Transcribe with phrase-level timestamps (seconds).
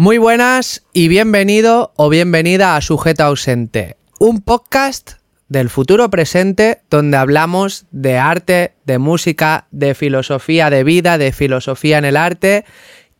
[0.00, 5.14] Muy buenas y bienvenido o bienvenida a Sujeto Ausente, un podcast
[5.48, 11.98] del futuro presente donde hablamos de arte, de música, de filosofía de vida, de filosofía
[11.98, 12.64] en el arte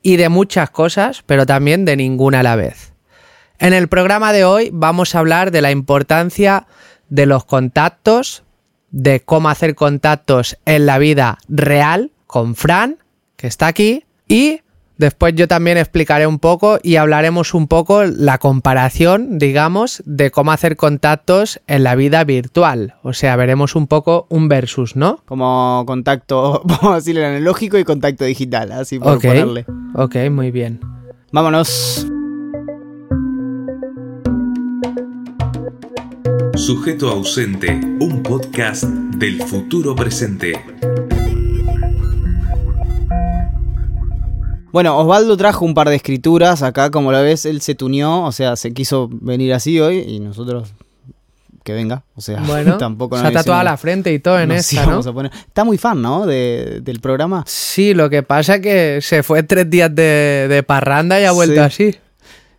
[0.02, 2.92] y de muchas cosas, pero también de ninguna a la vez.
[3.58, 6.68] En el programa de hoy vamos a hablar de la importancia
[7.08, 8.44] de los contactos,
[8.92, 12.98] de cómo hacer contactos en la vida real con Fran,
[13.34, 14.60] que está aquí, y
[14.98, 20.52] después yo también explicaré un poco y hablaremos un poco la comparación, digamos, de cómo
[20.52, 22.94] hacer contactos en la vida virtual.
[23.02, 25.22] O sea, veremos un poco un versus, ¿no?
[25.24, 29.64] Como contacto, vamos a decirle analógico y contacto digital, así por Ok, ponerle.
[29.94, 30.80] ok, muy bien.
[31.32, 32.06] Vámonos.
[36.54, 40.52] Sujeto ausente, un podcast del futuro presente.
[44.72, 48.32] Bueno, Osvaldo trajo un par de escrituras acá, como lo ves, él se tuneó, o
[48.32, 50.72] sea, se quiso venir así hoy y nosotros
[51.64, 54.52] que venga, o sea, Bueno, tampoco se nos ha tatuado la frente y todo en
[54.52, 54.98] esta, ¿no?
[55.00, 56.24] a poner- Está muy fan, ¿no?
[56.26, 57.44] De- del programa.
[57.46, 61.32] Sí, lo que pasa es que se fue tres días de, de parranda y ha
[61.32, 61.94] vuelto así.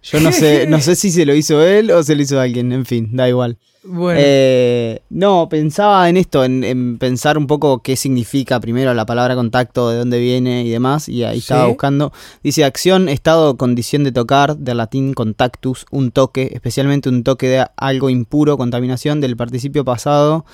[0.03, 2.71] Yo no sé, no sé si se lo hizo él o se lo hizo alguien,
[2.71, 3.57] en fin, da igual.
[3.81, 9.05] Bueno, Eh, no, pensaba en esto, en, en pensar un poco qué significa primero la
[9.05, 11.69] palabra contacto, de dónde viene y demás, y ahí estaba Sí.
[11.69, 12.11] buscando.
[12.43, 17.65] Dice acción, estado, condición de tocar, del latín contactus, un toque, especialmente un toque de
[17.77, 20.45] algo impuro, contaminación, del participio pasado,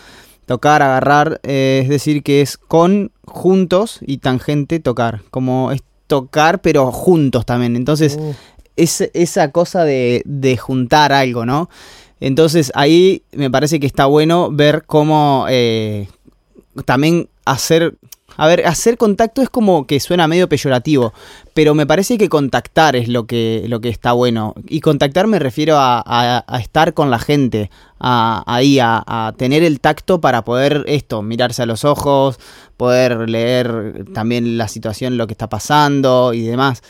[0.46, 6.62] tocar, agarrar, eh, es decir, que es con, juntos y tangente, tocar, como es tocar
[6.62, 8.34] pero juntos también, entonces uh,
[8.76, 11.68] es esa cosa de, de juntar algo, ¿no?
[12.20, 16.08] Entonces ahí me parece que está bueno ver cómo eh,
[16.86, 17.96] también hacer...
[18.38, 21.14] A ver, hacer contacto es como que suena medio peyorativo,
[21.54, 24.56] pero me parece que contactar es lo que, lo que está bueno.
[24.68, 29.80] Y contactar me refiero a, estar con la gente, a, ahí, a, a tener el
[29.80, 32.38] tacto para poder esto, mirarse a los ojos,
[32.76, 36.84] poder leer también la situación, lo que está pasando y demás.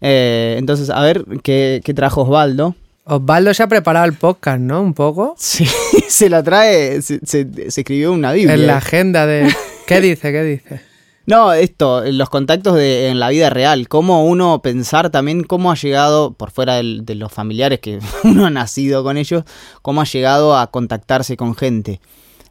[0.00, 2.74] Eh, entonces, a ver qué, qué trajo Osvaldo.
[3.08, 4.82] Osvaldo se ha preparado el podcast, ¿no?
[4.82, 5.34] Un poco.
[5.38, 5.64] Sí,
[6.08, 8.54] se la trae, se, se- se escribió una Biblia.
[8.54, 9.48] En la agenda de...
[9.86, 10.32] ¿Qué dice?
[10.32, 10.80] ¿Qué dice?
[11.28, 15.74] No, esto, los contactos de, en la vida real, cómo uno pensar también cómo ha
[15.74, 19.42] llegado, por fuera de los familiares que uno ha nacido con ellos,
[19.82, 22.00] cómo ha llegado a contactarse con gente.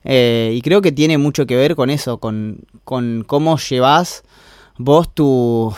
[0.03, 4.23] Eh, y creo que tiene mucho que ver con eso, con, con cómo llevas
[4.77, 5.73] vos tu,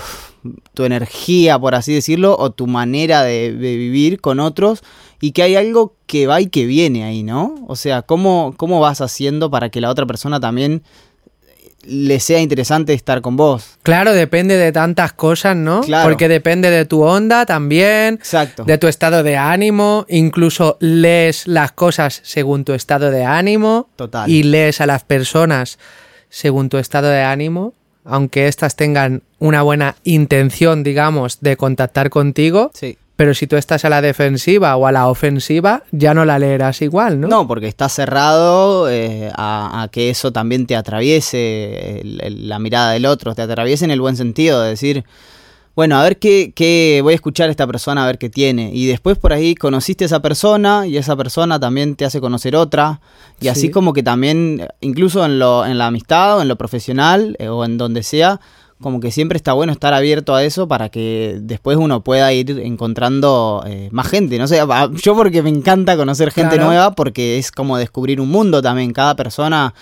[0.73, 4.83] tu energía, por así decirlo, o tu manera de, de vivir con otros,
[5.21, 7.55] y que hay algo que va y que viene ahí, ¿no?
[7.67, 10.83] O sea, cómo, cómo vas haciendo para que la otra persona también
[11.87, 13.77] le sea interesante estar con vos.
[13.83, 15.81] Claro, depende de tantas cosas, ¿no?
[15.81, 16.09] Claro.
[16.09, 18.65] Porque depende de tu onda también, Exacto.
[18.65, 24.29] de tu estado de ánimo, incluso lees las cosas según tu estado de ánimo Total.
[24.29, 25.79] y lees a las personas
[26.29, 27.73] según tu estado de ánimo,
[28.07, 32.97] aunque éstas tengan una buena intención, digamos, de contactar contigo, Sí.
[33.16, 36.81] pero si tú estás a la defensiva o a la ofensiva, ya no la leerás
[36.81, 37.28] igual, ¿no?
[37.28, 37.47] ¿no?
[37.47, 42.91] porque está cerrado eh, a, a que eso también te atraviese el- el- la mirada
[42.91, 45.03] del otro, te atraviese en el buen sentido de decir,
[45.77, 48.71] bueno, a ver qué, qué voy a escuchar a esta persona, a ver qué tiene.
[48.73, 52.55] Y después por ahí conociste a esa persona y esa persona también te hace conocer
[52.55, 52.99] otra.
[53.39, 53.49] Y Sí.
[53.49, 57.47] así como que también, incluso en, lo, en la amistad o en lo profesional eh,
[57.49, 58.41] o en donde sea,
[58.81, 62.49] como que siempre está bueno estar abierto a eso para que después uno pueda ir
[62.59, 64.39] encontrando eh, más gente.
[64.39, 64.59] No sé,
[65.03, 66.69] yo porque me encanta conocer gente Claro.
[66.71, 68.94] nueva porque es como descubrir un mundo también.
[68.94, 69.75] Cada persona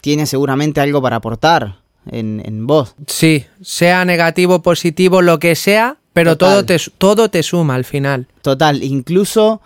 [0.00, 2.94] tiene seguramente algo para aportar en, en vos.
[3.06, 6.54] Sí, sea negativo, positivo, lo que sea, pero Total.
[6.54, 8.26] todo te, todo te suma al final.
[8.42, 9.60] Total, incluso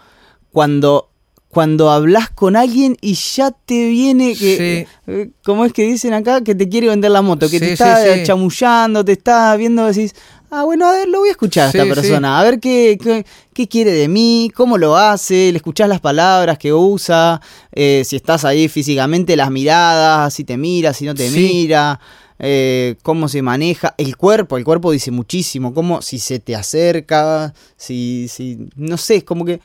[0.52, 1.10] cuando,
[1.48, 4.86] cuando hablas con alguien y ya te viene que...
[5.06, 6.42] eh, ¿Cómo es que dicen acá?
[6.42, 8.22] Que te quiere vender la moto, que Sí, te está sí, sí.
[8.24, 10.14] chamullando, te está viendo, decís,
[10.50, 12.00] ah, bueno, a ver, lo voy a escuchar a Sí, esta sí.
[12.00, 16.00] persona, a ver qué, qué, qué quiere de mí, cómo lo hace, le escuchás las
[16.00, 17.40] palabras que usa,
[17.72, 21.38] eh, si estás ahí físicamente, las miradas, si te mira, si no te Sí.
[21.38, 21.98] mira.
[22.38, 27.54] Eh, cómo se maneja el cuerpo, el cuerpo dice muchísimo, cómo si se te acerca,
[27.76, 29.60] si, si, no sé, es como que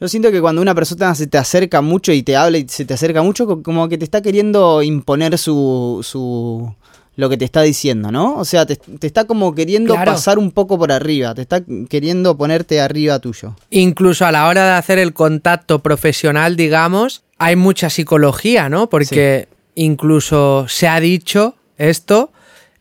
[0.00, 2.84] yo siento que cuando una persona se te acerca mucho y te habla y se
[2.84, 6.74] te acerca mucho, co- como que te está queriendo imponer su, su
[7.16, 8.34] lo que te está diciendo, ¿no?
[8.36, 10.10] O sea, te, te está como queriendo Claro.
[10.12, 13.54] pasar un poco por arriba, te está queriendo ponerte arriba tuyo.
[13.70, 18.88] Incluso a la hora de hacer el contacto profesional, digamos, hay mucha psicología, ¿no?
[18.88, 19.46] Porque
[19.76, 22.32] incluso se ha dicho esto,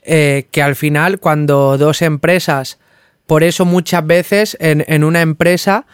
[0.03, 2.77] eh, que al final cuando dos empresas
[3.25, 5.85] Por eso muchas veces en, en una empresa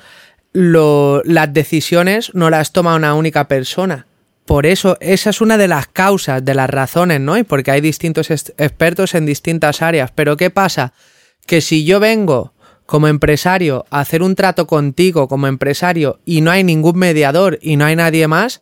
[0.52, 4.08] lo- las decisiones no las toma una única persona.
[4.46, 7.38] Por eso, esa es una de las causas, de las razones, ¿no?
[7.38, 10.10] Y porque hay distintos expertos en distintas áreas.
[10.16, 10.92] Pero ¿qué pasa?
[11.46, 12.54] Que si yo vengo
[12.88, 17.76] como empresario a hacer un trato contigo como empresario y no hay ningún mediador y
[17.78, 18.62] no hay nadie más,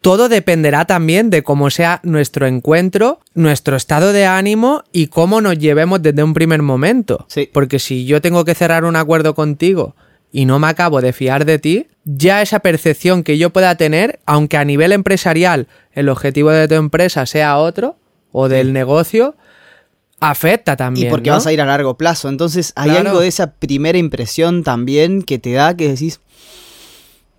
[0.00, 5.58] todo dependerá también de cómo sea nuestro encuentro, nuestro estado de ánimo y cómo nos
[5.58, 7.26] llevemos desde un primer momento.
[7.28, 7.50] Sí.
[7.52, 9.94] Porque si yo tengo que cerrar un acuerdo contigo
[10.32, 14.20] y no me acabo de fiar de ti, ya esa percepción que yo pueda tener,
[14.24, 17.96] aunque a nivel empresarial el objetivo de tu empresa sea otro
[18.32, 19.34] o del negocio,
[20.20, 21.08] afecta también.
[21.08, 21.36] Y porque ¿no?
[21.36, 22.28] vas a ir a largo plazo.
[22.28, 23.08] Entonces hay Claro.
[23.10, 26.20] algo de esa primera impresión también que te da que decís,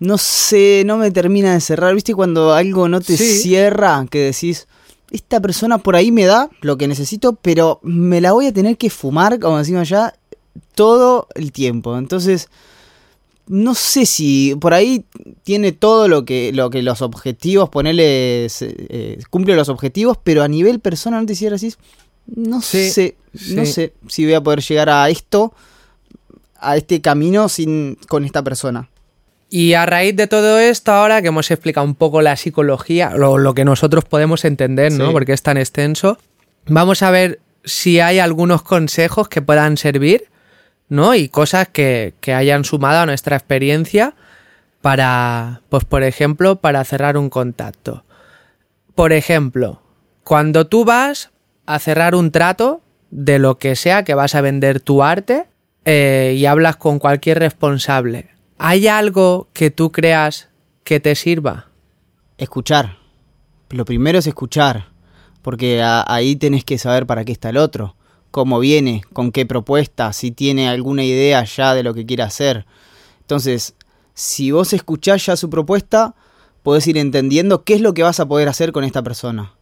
[0.02, 1.94] no sé, no me termina de cerrar.
[1.94, 3.38] ¿Viste cuando algo no te Sí.
[3.38, 4.04] cierra?
[4.10, 4.66] Que decís,
[5.12, 8.76] esta persona por ahí me da lo que necesito, pero me la voy a tener
[8.76, 10.14] que fumar, como decimos allá,
[10.74, 11.96] todo el tiempo.
[11.96, 12.48] Entonces,
[13.46, 15.04] no sé si por ahí
[15.44, 20.48] tiene todo lo que, lo que los objetivos, ponerle, eh, cumple los objetivos, pero a
[20.48, 21.72] nivel persona no te cierra así.
[22.26, 23.16] No Sí, sé,
[23.54, 25.52] no sé si voy a poder llegar a esto,
[26.58, 28.88] a este camino sin con esta persona.
[29.54, 33.36] Y a raíz de todo esto, ahora que hemos explicado un poco la psicología, lo,
[33.36, 35.08] lo que nosotros podemos entender, ¿no?
[35.08, 35.12] Sí.
[35.12, 36.16] Porque es tan extenso,
[36.64, 40.30] vamos a ver si hay algunos consejos que puedan servir,
[40.88, 41.14] ¿no?
[41.14, 44.14] Y cosas que, que hayan sumado a nuestra experiencia
[44.80, 48.06] para, pues por ejemplo, para cerrar un contacto.
[48.94, 49.82] Por ejemplo,
[50.24, 51.28] cuando tú vas
[51.66, 55.44] a cerrar un trato de lo que sea que vas a vender tu arte
[55.84, 58.31] eh, y hablas con cualquier responsable,
[58.64, 60.48] ¿hay algo que tú creas
[60.84, 61.66] que te sirva?
[62.38, 62.98] Escuchar.
[63.70, 64.86] Lo primero es escuchar,
[65.42, 67.96] porque ahí tenés que saber para qué está el otro,
[68.30, 72.64] cómo viene, con qué propuesta, si tiene alguna idea ya de lo que quiere hacer.
[73.22, 73.74] Entonces,
[74.14, 76.14] si vos escuchás ya su propuesta,
[76.62, 79.54] podés ir entendiendo qué es lo que vas a poder hacer con esta persona.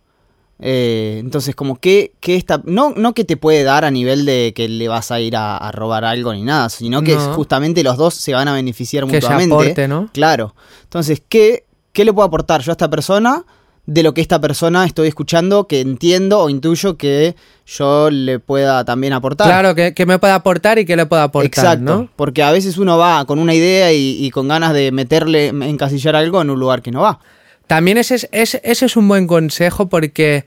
[0.63, 4.53] Eh, entonces, como que, que esta, no, no que te puede dar a nivel de
[4.55, 7.33] que le vas a ir a, a robar algo ni nada, sino que No.
[7.35, 9.55] justamente los dos se van a beneficiar Que mutuamente.
[9.55, 10.11] aporte, ¿no?
[10.13, 10.55] Claro.
[10.83, 13.45] Entonces, ¿qué, ¿qué le puedo aportar yo a esta persona
[13.87, 17.35] de lo que esta persona estoy escuchando, que entiendo o intuyo que
[17.67, 19.47] yo le pueda también aportar?
[19.49, 22.09] Claro, que, que me puede aportar y que le pueda aportar, Exacto, ¿no?
[22.17, 26.15] porque a veces uno va con una idea y, y con ganas de meterle, encasillar
[26.17, 27.19] algo en un lugar que no va.
[27.71, 30.45] También ese es, ese, ese es un buen consejo porque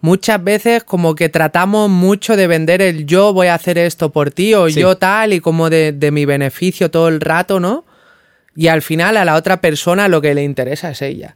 [0.00, 4.30] muchas veces como que tratamos mucho de vender el yo voy a hacer esto por
[4.30, 4.78] ti o Sí.
[4.78, 7.84] yo tal y como de, de mi beneficio todo el rato, ¿no?
[8.54, 11.34] Y al final a la otra persona lo que le interesa es ella.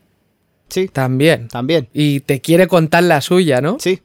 [0.68, 1.48] Sí, También.
[1.48, 1.88] también.
[1.92, 3.78] Y te quiere contar la suya, ¿no?
[3.80, 4.00] Sí.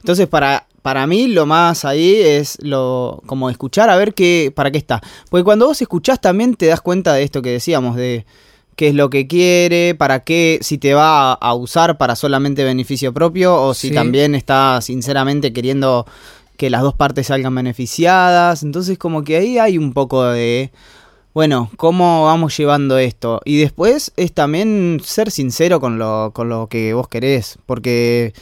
[0.00, 4.70] Entonces, para, para mí, lo más ahí es lo como escuchar a ver qué, para
[4.70, 5.00] qué está.
[5.30, 8.26] Porque cuando vos escuchás también te das cuenta de esto que decíamos, de
[8.76, 13.12] qué es lo que quiere, para qué, si te va a, usar para solamente beneficio
[13.12, 13.94] propio, o si Sí.
[13.94, 16.06] también está sinceramente queriendo
[16.56, 18.62] que las dos partes salgan beneficiadas.
[18.62, 20.70] Entonces, como que ahí hay un poco de.
[21.34, 23.40] Bueno, ¿cómo vamos llevando esto?
[23.44, 27.58] Y después es también ser sincero con lo, con lo que vos querés.
[27.64, 28.34] Porque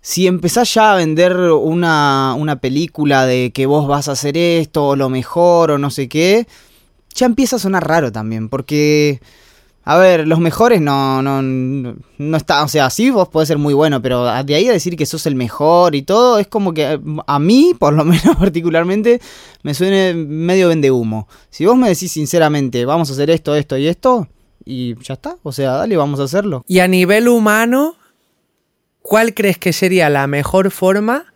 [0.00, 4.88] si empezás ya a vender una, una película de que vos vas a hacer esto,
[4.88, 6.46] o lo mejor, o no sé qué,
[7.14, 8.48] ya empieza a sonar raro también.
[8.48, 9.20] Porque,
[9.88, 13.72] a ver, los mejores no, no, no, está, o sea, sí vos podés ser muy
[13.72, 17.00] bueno, pero de ahí a decir que sos el mejor y todo, es como que
[17.24, 19.20] a mí, por lo menos particularmente,
[19.62, 21.28] me suene medio vende humo.
[21.50, 24.26] Si vos me decís sinceramente, vamos a hacer esto, esto y esto,
[24.64, 26.64] y ya está, o sea, dale, vamos a hacerlo.
[26.66, 27.94] Y a nivel humano,
[29.02, 31.32] ¿cuál crees que sería la mejor forma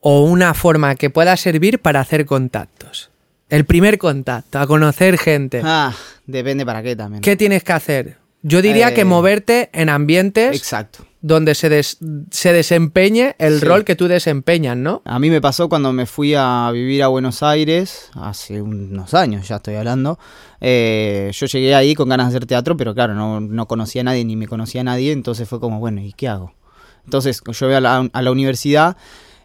[0.00, 3.12] o una forma que pueda servir para hacer contactos?
[3.48, 5.60] El primer contacto, a conocer gente.
[5.64, 5.92] Ah,
[6.26, 7.22] depende para qué también.
[7.22, 8.16] ¿Qué tienes que hacer?
[8.42, 11.06] Yo diría Eh, que moverte en ambientes Exacto.
[11.22, 11.98] donde se, des-
[12.30, 13.64] se desempeñe el Sí.
[13.64, 15.00] rol que tú desempeñas, ¿no?
[15.06, 19.48] A mí me pasó cuando me fui a vivir a Buenos Aires, hace unos años
[19.48, 20.18] ya estoy hablando.
[20.60, 24.04] Eh, yo llegué ahí con ganas de hacer teatro, pero claro, no, no conocía a
[24.04, 26.54] nadie ni me conocía a nadie, entonces fue como, bueno, ¿y qué hago?
[27.04, 28.96] Entonces yo voy a la, a la universidad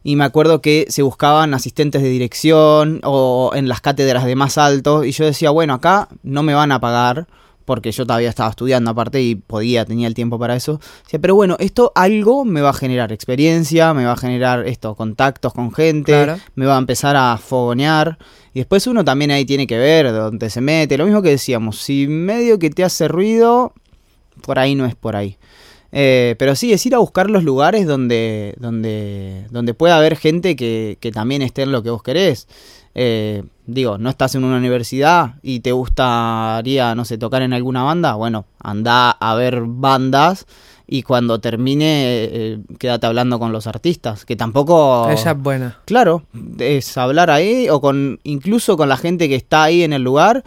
[0.04, 4.58] y me acuerdo que se buscaban asistentes de dirección o en las cátedras de más
[4.58, 7.28] alto y yo decía, bueno, acá no me van a pagar
[7.66, 10.80] porque yo todavía estaba estudiando aparte y podía, tenía el tiempo para eso.
[11.04, 14.96] Decía, pero bueno, esto algo me va a generar experiencia, me va a generar esto,
[14.96, 16.40] contactos con gente, Claro.
[16.56, 18.18] me va a empezar a fogonear.
[18.56, 20.98] Y después uno también ahí tiene que ver dónde se mete.
[20.98, 23.74] Lo mismo que decíamos, si medio que te hace ruido,
[24.42, 25.38] por ahí no es por ahí.
[25.92, 30.56] Eh, pero sí, es ir a buscar los lugares donde, donde, donde pueda haber gente
[30.56, 32.48] que, que también esté en lo que vos querés.
[32.96, 37.84] eh, digo, no estás en una universidad y te gustaría, no sé, tocar en alguna
[37.84, 40.46] banda, bueno, anda a ver bandas
[40.88, 45.08] y cuando termine, eh, quédate hablando con los artistas, que tampoco...
[45.12, 45.78] Esa es buena.
[45.86, 46.24] Claro,
[46.58, 50.44] es hablar ahí o con incluso con la gente que está ahí en el lugar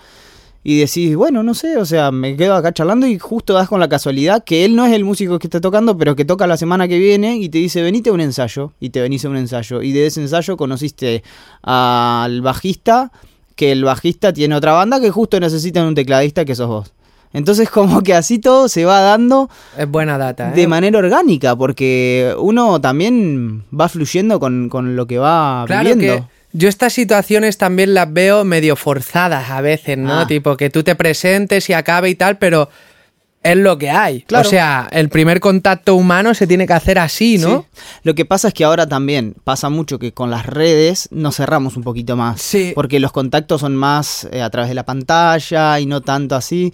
[0.65, 3.81] y decís, bueno, no sé, o sea, me quedo acá charlando y justo das con
[3.81, 6.57] la casualidad que él no es el músico que está tocando, pero que toca la
[6.57, 9.37] semana que viene y te dice, venite a un ensayo y te venís a un
[9.37, 11.25] ensayo y de ese ensayo conociste
[11.63, 13.11] al bajista,
[13.57, 16.93] que el bajista tiene otra banda que justo necesita un tecladista que sos vos.
[17.33, 20.55] Entonces como que así todo se va dando Es buena data, ¿eh?
[20.55, 26.27] de manera orgánica, porque uno también va fluyendo con, con lo que va Claro viviendo.
[26.29, 30.21] que yo estas situaciones también las veo medio forzadas a veces, ¿no?
[30.21, 30.27] Ah.
[30.27, 32.69] Tipo que tú te presentes y acabe y tal, pero
[33.43, 34.23] es lo que hay.
[34.23, 34.47] Claro.
[34.47, 37.67] O sea, el primer contacto humano se tiene que hacer así, ¿no?
[37.73, 37.81] Sí.
[38.05, 41.77] Lo que pasa es que ahora también pasa mucho que con las redes nos cerramos
[41.77, 42.41] un poquito más.
[42.41, 42.73] Sí.
[42.75, 46.73] Porque los contactos son más eh, a través de la pantalla y no tanto así.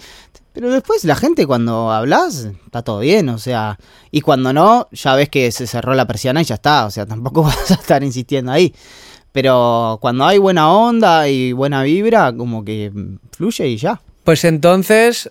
[0.52, 3.78] Pero después la gente cuando hablas está todo bien, o sea,
[4.10, 7.06] y cuando no, ya ves que se cerró la persiana y ya está, o sea,
[7.06, 8.74] tampoco vas a estar insistiendo ahí.
[9.40, 12.90] Pero cuando hay buena onda y buena vibra, como que
[13.30, 14.00] fluye y ya.
[14.24, 15.30] Pues entonces,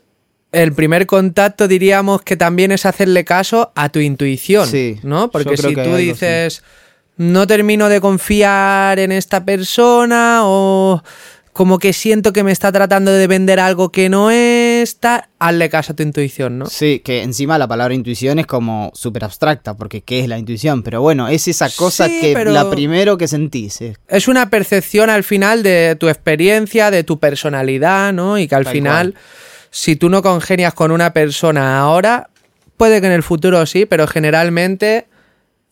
[0.53, 5.29] el primer contacto diríamos que también es hacerle caso a tu intuición, Sí, ¿no?
[5.29, 6.63] Porque si tú algo dices,
[7.17, 11.03] no termino de confiar en esta persona o
[11.57, 15.69] como que siento que me está tratando de vender algo que no es, tal, hazle
[15.71, 16.67] caso a tu intuición, ¿no?
[16.67, 20.83] Sí, que encima la palabra intuición es como súper abstracta, porque ¿qué es la intuición?
[20.83, 23.81] Pero bueno, es esa cosa Sí, que la primero que sentís.
[23.81, 23.95] eh.
[24.07, 28.37] Es una percepción al final de tu experiencia, de tu personalidad, ¿no?
[28.37, 29.23] Y que al Tal final, cual.
[29.71, 32.29] si tú no congenias con una persona ahora,
[32.77, 35.07] puede que en el futuro sí, pero generalmente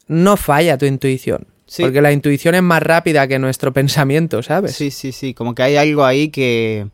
[0.07, 1.45] no falla tu intuición.
[1.67, 1.81] Sí.
[1.83, 4.75] Porque la intuición es más rápida que nuestro pensamiento, ¿sabes?
[4.75, 6.87] Sí, sí, sí, como que hay algo ahí que,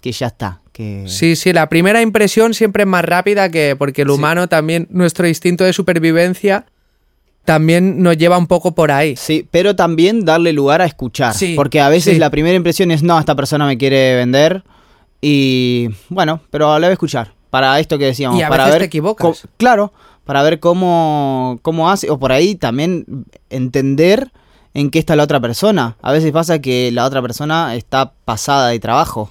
[0.00, 0.60] que ya está.
[0.72, 1.04] Que...
[1.06, 4.14] Sí, sí, la primera impresión siempre es más rápida que porque el Sí.
[4.14, 6.66] humano también, nuestro instinto de supervivencia
[7.44, 9.16] también nos lleva un poco por ahí.
[9.16, 11.32] Sí, pero también darle lugar a escuchar.
[11.34, 12.18] Sí, porque a veces sí.
[12.18, 14.62] la primera impresión es, no, esta persona me quiere vender.
[15.22, 17.32] Y bueno, pero la voy a escuchar.
[17.50, 18.38] Para esto que decíamos.
[18.38, 19.48] Y a para veces ver te equivocas.
[19.56, 19.92] claro,
[20.28, 22.10] para ver cómo, cómo hace.
[22.10, 24.30] O por ahí también entender
[24.74, 25.96] en qué está la otra persona.
[26.02, 29.30] A veces pasa que la otra persona está pasada de trabajo.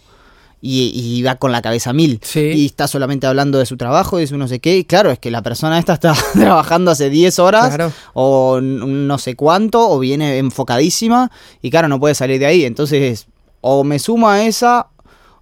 [0.59, 2.19] Y, y va con la cabeza mil.
[2.23, 2.39] Sí.
[2.39, 4.75] Y está solamente hablando de su trabajo, de su no sé qué.
[4.79, 7.91] Y claro, es que la persona esta está trabajando hace 10 horas Claro.
[8.15, 12.65] o no sé cuánto, o viene enfocadísima y claro, no puede salir de ahí.
[12.65, 13.27] Entonces,
[13.61, 14.87] o me sumo a esa,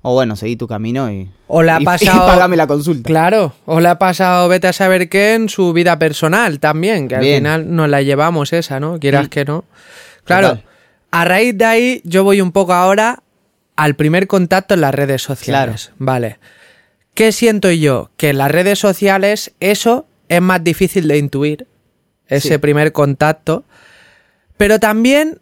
[0.07, 3.07] o bueno, seguí tu camino y, O la ha y- y pasado- págame la consulta.
[3.07, 7.15] Claro, o le ha pasado, vete a saber qué, en su vida personal también, que
[7.15, 8.99] al final nos la llevamos esa, ¿no?
[8.99, 9.65] Quieras que no.
[10.23, 10.63] Claro, Total.
[11.11, 13.23] a raíz de ahí yo voy un poco ahora
[13.75, 15.91] al primer contacto en las redes sociales.
[15.97, 16.39] Vale.
[17.13, 18.09] ¿Qué siento yo?
[18.17, 21.67] Que en las redes sociales eso es más difícil de intuir,
[22.27, 22.57] ese Sí.
[22.57, 23.63] primer contacto,
[24.57, 25.39] pero también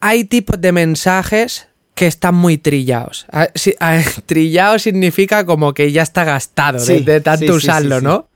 [0.00, 3.26] hay tipos de mensajes que están muy trillados.
[3.30, 3.48] Ah,
[4.26, 8.04] Trillado significa como que ya está gastado Sí, de, tanto sí, usarlo, sí.
[8.04, 8.28] ¿no?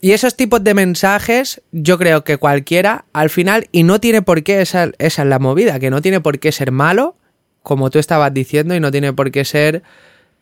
[0.00, 4.42] Y esos tipos de mensajes, yo creo que cualquiera, al final, y no tiene por
[4.42, 7.16] qué, esa, esa es la movida, que no tiene por qué ser malo,
[7.62, 9.82] como tú estabas diciendo, y no tiene por qué ser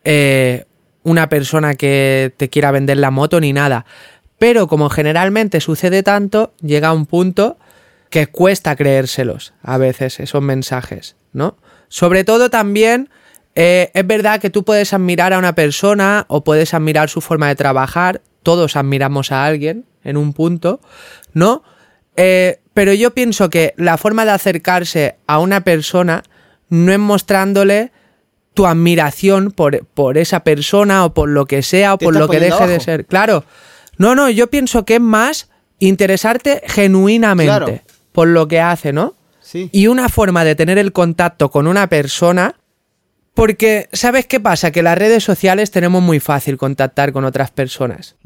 [0.03, 0.65] eh,
[1.05, 3.87] una persona que te quiera vender la moto ni nada.
[4.39, 7.57] Pero como generalmente sucede tanto, llega un punto
[8.11, 11.57] que cuesta creérselos a veces esos mensajes, ¿no?
[11.95, 13.09] Sobre todo también
[13.55, 17.47] eh, es verdad que tú puedes admirar a una persona o puedes admirar su forma
[17.47, 20.81] de trabajar, todos admiramos a alguien en un punto,
[21.35, 21.63] ¿no?
[22.17, 26.25] Eh, pero yo pienso que la forma de acercarse a una persona
[26.69, 27.93] no es mostrándole
[28.55, 32.41] tu admiración por, por esa persona o por lo que sea o por lo que
[32.41, 33.07] deje de ser.
[33.07, 33.45] Claro.
[33.99, 35.49] No, no, yo pienso que es más
[35.79, 37.81] interesarte genuinamente Claro.
[38.11, 39.15] por lo que hace, ¿no?
[39.45, 39.69] Sí.
[39.73, 42.57] Y una forma de tener el contacto con una persona,
[43.35, 44.71] porque ¿sabes qué pasa?
[44.71, 48.17] Que las redes sociales tenemos muy fácil contactar con otras personas.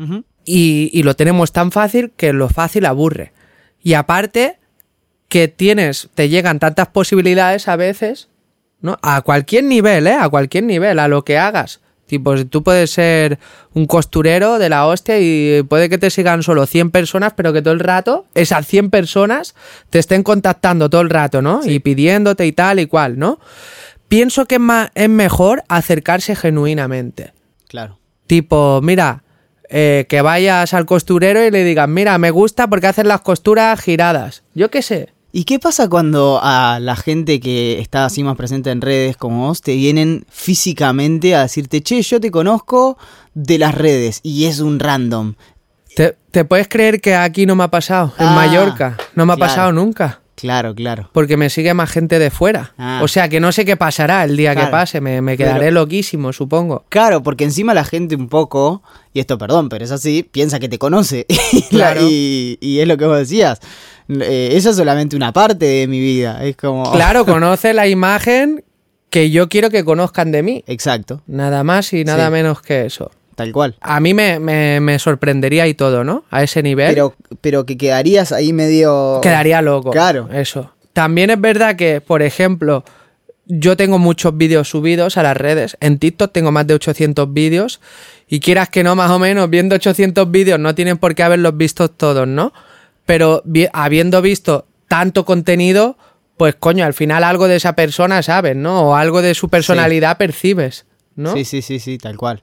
[0.45, 3.33] Y, y lo tenemos tan fácil que lo fácil aburre.
[3.83, 4.59] Y aparte,
[5.29, 8.29] que tienes, te llegan tantas posibilidades a veces,
[8.81, 8.99] ¿no?
[9.03, 10.15] A cualquier nivel, ¿eh?
[10.15, 11.81] A cualquier nivel, a lo que hagas.
[12.09, 13.39] Tipo, tú puedes ser
[13.75, 17.61] un costurero de la hostia y puede que te sigan solo 100 personas, pero que
[17.61, 19.55] todo el rato, esas 100 personas
[19.91, 21.61] te estén contactando todo el rato, ¿no?
[21.63, 23.39] Y pidiéndote y tal y cual, ¿no?
[24.09, 24.59] Pienso que
[24.95, 27.35] es mejor acercarse genuinamente.
[27.69, 27.99] Claro.
[28.27, 29.23] Tipo, mira,
[29.69, 33.79] eh, que vayas al costurero y le digas, mira, me gusta porque haces las costuras
[33.83, 34.45] giradas.
[34.55, 35.13] Yo qué sé.
[35.31, 39.47] ¿Y qué pasa cuando a la gente que está así más presente en redes como
[39.49, 42.97] vos te vienen físicamente a decirte, che, yo te conozco
[43.35, 45.35] de las redes y es un random?
[45.95, 48.13] ¿Te, te puedes creer que aquí no me ha pasado?
[48.19, 48.97] En Ah, Mallorca.
[49.15, 49.51] No me ha claro.
[49.51, 50.21] pasado nunca.
[50.41, 51.11] Claro, claro.
[51.13, 52.73] Porque me sigue más gente de fuera.
[52.79, 53.01] Ah.
[53.03, 55.01] O sea que no sé qué pasará el día que pase.
[55.01, 56.85] Me, me quedaré Pero- loquísimo, supongo.
[56.89, 60.69] Claro, porque encima la gente un poco, y esto perdón, pero es así, piensa que
[60.69, 61.27] te conoce.
[61.71, 62.01] Claro.
[62.03, 63.59] y, y es lo que vos decías.
[64.09, 66.45] Eh, esa es solamente una parte de mi vida.
[66.45, 66.91] Es como.
[66.93, 68.65] Claro, conoce la imagen
[69.11, 70.65] que yo quiero que conozcan de mí.
[70.67, 72.33] Exacto, Nada más y nada Sí.
[72.33, 73.11] menos que eso.
[73.39, 73.77] Tal cual.
[73.81, 76.25] A mí me, me- me sorprendería y todo, ¿no?
[76.31, 76.91] A ese nivel.
[76.93, 79.21] Pero, pero que quedarías ahí medio.
[79.23, 79.91] Quedaría loco.
[79.93, 80.29] Claro.
[80.33, 80.73] Eso.
[80.93, 82.83] También es verdad que, por ejemplo,
[83.47, 85.77] yo tengo muchos vídeos subidos a las redes.
[85.81, 87.81] En TikTok tengo más de 800 vídeos.
[88.29, 91.57] Y quieras que no, más o menos, viendo 800 vídeos, no tienen por qué haberlos
[91.57, 92.53] visto todos, ¿no?
[93.07, 93.43] Pero
[93.73, 95.97] habiendo visto tanto contenido,
[96.37, 98.83] pues coño, al final algo de esa persona sabes, ¿no?
[98.91, 101.33] O algo de su personalidad percibes, ¿no?
[101.35, 102.43] Sí, sí, sí, sí, tal cual.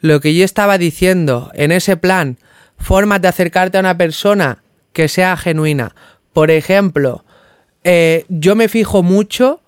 [0.00, 2.38] Lo que yo estaba diciendo en ese plan,
[2.78, 4.62] formas de acercarte a una persona
[4.92, 5.94] que sea genuina.
[6.32, 7.24] Por ejemplo,
[7.84, 9.60] eh, yo me fijo mucho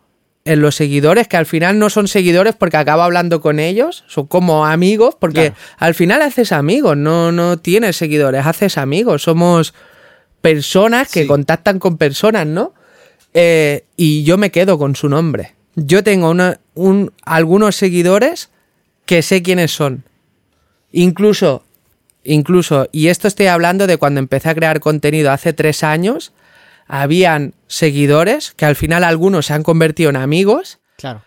[0.45, 4.27] en los seguidores, que al final no son seguidores porque acabo hablando con ellos, son
[4.27, 5.55] como amigos, porque Claro.
[5.79, 9.75] al final haces amigos, no, no tienes seguidores, haces amigos, somos
[10.41, 11.27] personas que Sí.
[11.27, 12.73] contactan con personas, ¿no?
[13.35, 15.55] Eh, y yo me quedo con su nombre.
[15.77, 18.51] Yo tengo una- un- algunos seguidores
[19.07, 20.05] que sé quiénes son.
[20.93, 21.63] Incluso,
[22.25, 26.33] incluso, y esto estoy hablando de cuando empecé a crear contenido hace tres años,
[26.87, 31.23] habían seguidores que al final algunos se han convertido en amigos Claro.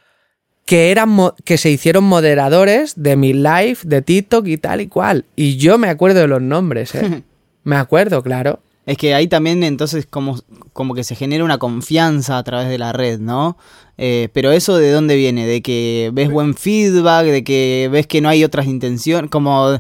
[0.66, 5.26] que eran que se hicieron moderadores de mi live, de TikTok y tal y cual.
[5.36, 7.24] Y yo me acuerdo de los nombres, ¿eh?
[7.64, 8.60] me acuerdo, claro.
[8.86, 10.40] Es que ahí también entonces como,
[10.74, 13.58] como que se genera una confianza a través de la red, ¿no?
[13.98, 18.20] Eh, pero eso de dónde viene, de que ves buen feedback, de que ves que
[18.20, 19.80] no hay otras intenciones, como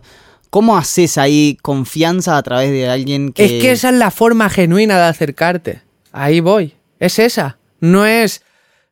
[0.54, 4.52] ¿cómo haces ahí confianza a través de alguien que Es que esa es la forma
[4.52, 5.82] genuina de acercarte.
[6.12, 6.76] Ahí voy.
[7.00, 7.58] Es esa.
[7.80, 8.44] No es.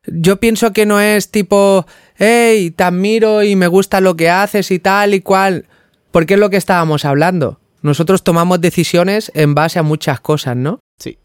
[0.04, 4.72] Yo pienso que no es tipo, hey, te admiro y me gusta lo que haces
[4.72, 5.66] y tal y cual.
[6.10, 7.60] Porque es lo que estábamos hablando.
[7.82, 10.80] Nosotros tomamos decisiones en base a muchas cosas, ¿no?
[10.98, 11.18] Sí.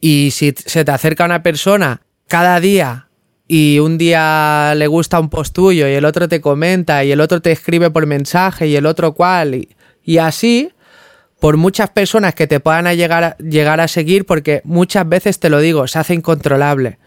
[0.00, 3.08] Y si se te acerca una persona cada día
[3.48, 7.20] y un día le gusta un post tuyo y el otro te comenta y el
[7.20, 10.70] otro te escribe por mensaje y el otro cual y, y así,
[11.40, 15.50] por muchas personas que te puedan llegar, a, llegar a seguir, porque muchas veces te
[15.50, 16.98] lo digo, se hace incontrolable.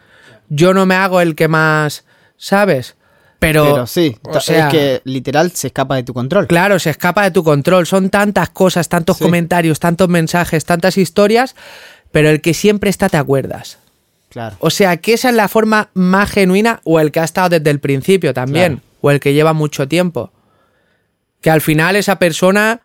[0.50, 2.06] Yo no me hago el que más,
[2.38, 2.97] ¿sabes?
[3.40, 6.48] Pero, Pero sí, o sea, es que literal se escapa de tu control.
[6.48, 7.86] Claro, se escapa de tu control.
[7.86, 9.24] Son tantas cosas, tantos Sí.
[9.24, 11.56] comentarios, tantos mensajes, tantas historias,
[12.12, 13.78] pero el que siempre está te acuerdas.
[14.30, 14.56] Claro.
[14.60, 17.70] O sea, que esa es la forma más genuina o el que ha estado desde
[17.70, 18.88] el principio también, Claro.
[19.02, 20.32] o el que lleva mucho tiempo.
[21.42, 22.82] Que al final esa persona,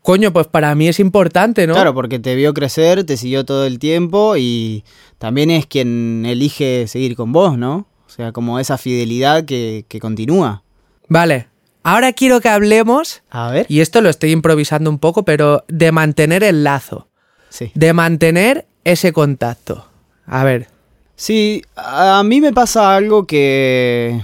[0.00, 1.74] coño, pues para mí es importante, ¿no?
[1.74, 4.84] Claro, porque te vio crecer, te siguió todo el tiempo y
[5.18, 7.86] también es quien elige seguir con vos, ¿no?
[8.12, 10.62] O sea, como esa fidelidad que, que continúa.
[11.08, 11.48] Vale.
[11.82, 13.64] Ahora quiero que hablemos, A ver.
[13.70, 17.08] y esto lo estoy improvisando un poco, pero de mantener el lazo,
[17.48, 17.72] Sí.
[17.74, 19.86] de mantener ese contacto.
[20.26, 20.68] A ver,
[21.14, 24.22] Sí, a mí me pasa algo que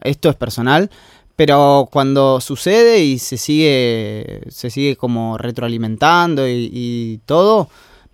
[0.00, 0.90] esto es personal,
[1.36, 7.68] pero cuando sucede y se sigue, se sigue como retroalimentando y, y todo,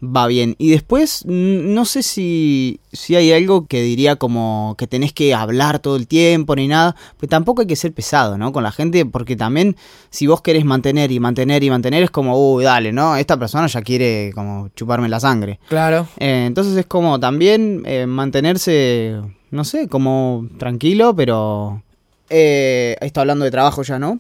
[0.05, 0.55] va bien.
[0.59, 5.79] Y después, no sé si, si hay algo que diría como que tenés que hablar
[5.79, 8.53] todo el tiempo ni nada, pero tampoco hay que ser pesado, ¿no?
[8.53, 9.77] Con la gente, porque también
[10.11, 13.17] si vos querés mantener y mantener y mantener, es como, uy, dale, ¿no?
[13.17, 15.59] Esta persona ya quiere como chuparme la sangre.
[15.69, 16.07] claro.
[16.19, 21.83] Eh, entonces es como también eh, mantenerse, no sé, como tranquilo, pero...
[22.31, 24.19] Eh, esto hablando de trabajo ya, ¿no?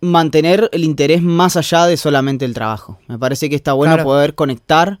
[0.00, 2.98] Mantener el interés más allá de solamente el trabajo.
[3.06, 4.04] Me parece que está bueno Claro.
[4.08, 4.98] poder conectar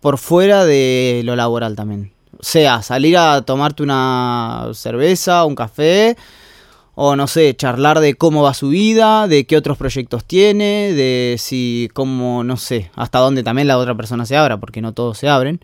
[0.00, 2.12] por fuera de lo laboral también.
[2.38, 6.16] O sea, salir a tomarte una cerveza, un café,
[6.94, 11.36] o no sé, charlar de cómo va su vida, de qué otros proyectos tiene, de
[11.38, 15.16] si, cómo, no sé, hasta dónde también la otra persona se abra, porque no todos
[15.18, 15.60] se abren.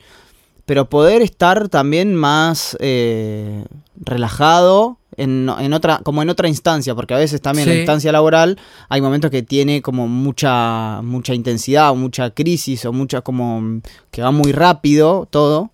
[0.64, 3.64] Pero poder estar también más eh,
[4.00, 7.80] relajado en, en otra, como en otra instancia, porque a veces también la Sí.
[7.80, 13.20] instancia laboral hay momentos que tiene como mucha, mucha intensidad o mucha crisis o mucha
[13.20, 15.70] como que va muy rápido todo.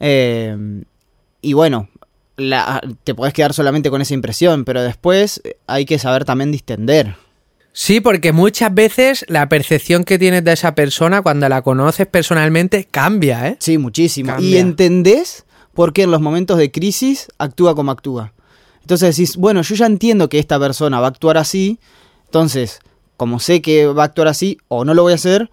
[0.00, 0.56] Eh,
[1.40, 1.88] y bueno,
[2.36, 7.16] la- te podés quedar solamente con esa impresión, pero después hay que saber también distender.
[7.74, 12.86] Sí, porque muchas veces la percepción que tienes de esa persona cuando la conoces personalmente
[12.90, 13.56] cambia, ¿eh?
[13.60, 14.32] Sí, muchísimo.
[14.32, 14.48] Cambia.
[14.48, 18.34] Y entendés por qué en los momentos de crisis actúa como actúa.
[18.82, 21.78] Entonces decís, bueno, yo ya entiendo que esta persona va a actuar así,
[22.26, 22.80] entonces,
[23.16, 25.50] como sé que va a actuar así, o no lo voy a hacer,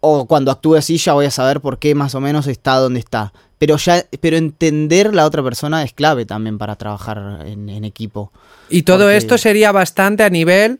[0.00, 3.00] o cuando actúe así ya voy a saber por qué más o menos está donde
[3.00, 3.32] está.
[3.58, 8.32] Pero ya, pero entender la otra persona es clave también para trabajar en, en equipo.
[8.68, 10.78] Y todo Porque- esto sería bastante a nivel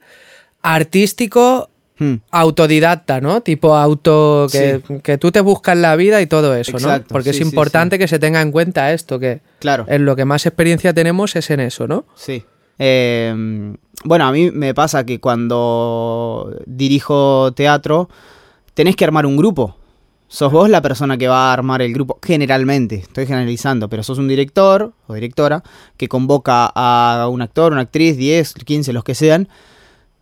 [0.62, 2.15] artístico Hmm.
[2.31, 3.41] autodidacta, ¿no?
[3.41, 7.03] Tipo auto que, que tú te buscas la vida y todo eso, ¿no?
[7.09, 9.85] Porque sí, es sí, importante que se tenga en cuenta esto, que Claro.
[9.89, 12.05] en lo que más experiencia tenemos es en eso, ¿no?
[12.15, 12.45] Sí.
[12.79, 18.09] Eh, bueno, a mí me pasa que cuando dirijo teatro,
[18.75, 19.77] tenés que armar un grupo.
[20.29, 24.19] Sos vos la persona que va a armar el grupo, generalmente, estoy generalizando, pero sos
[24.19, 25.63] un director o directora
[25.97, 29.49] que convoca a un actor, una actriz, 10, 15, los que sean.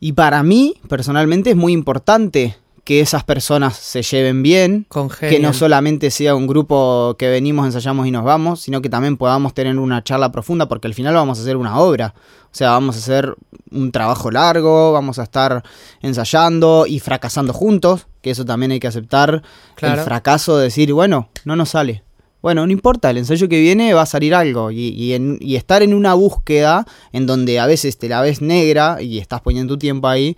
[0.01, 4.87] Y para mí, personalmente, es muy importante que esas personas se lleven bien,
[5.19, 9.17] que no solamente sea un grupo que venimos, ensayamos y nos vamos, sino que también
[9.17, 12.15] podamos tener una charla profunda, porque al final vamos a hacer una obra.
[12.45, 13.35] O sea, vamos a hacer
[13.73, 15.65] un trabajo largo, vamos a estar
[16.01, 19.43] ensayando y fracasando juntos, que eso también hay que aceptar
[19.75, 20.01] Claro.
[20.03, 22.05] el fracaso de decir, bueno, no nos sale.
[22.47, 24.71] Bueno, no importa, el ensayo que viene va a salir algo.
[24.71, 28.41] Y, y en- y estar en una búsqueda en donde a veces te la ves
[28.41, 30.37] negra y estás poniendo tu tiempo ahí,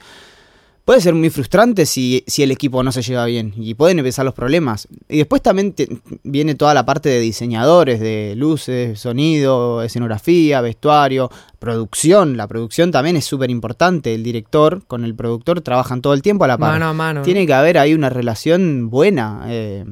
[0.87, 4.25] puede ser muy frustrante si, si el equipo no se lleva bien y pueden empezar
[4.25, 4.89] los problemas.
[5.11, 5.87] Y después también te-
[6.23, 12.39] viene toda la parte de diseñadores, de luces, sonido, escenografía, vestuario, producción.
[12.39, 14.15] La producción también es súper importante.
[14.15, 16.73] El director con el productor trabajan todo el tiempo a la par.
[16.73, 17.21] Mano a mano.
[17.21, 17.25] ¿no?
[17.25, 19.45] Tiene que haber ahí una relación buena.
[19.49, 19.85] eh,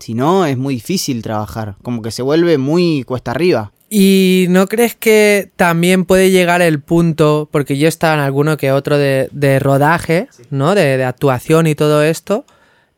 [0.00, 1.76] si no, es muy difícil trabajar.
[1.82, 3.72] Como que se vuelve muy cuesta arriba.
[3.90, 8.70] ¿Y no crees que también puede llegar el punto, porque yo estaba en alguno que
[8.70, 10.74] otro de, de rodaje, ¿no?
[10.74, 12.44] De, de actuación y todo esto,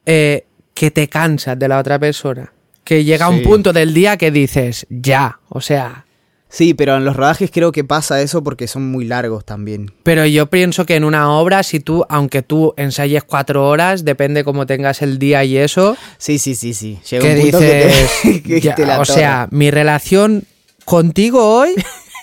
[0.05, 2.53] eh, que te cansas de la otra persona?
[2.83, 6.07] Que llega un punto del día que dices, ya, o sea...
[6.51, 9.93] Sí, pero en los rodajes creo que pasa eso porque son muy largos también.
[10.03, 14.43] Pero yo pienso que en una obra, si tú, aunque tú ensayes cuatro horas, depende
[14.43, 16.99] cómo tengas el día y eso, Sí, sí, sí, sí.
[17.09, 20.45] Llega que un punto dices, que te, que ya, te la o sea, mi relación
[20.85, 21.71] contigo hoy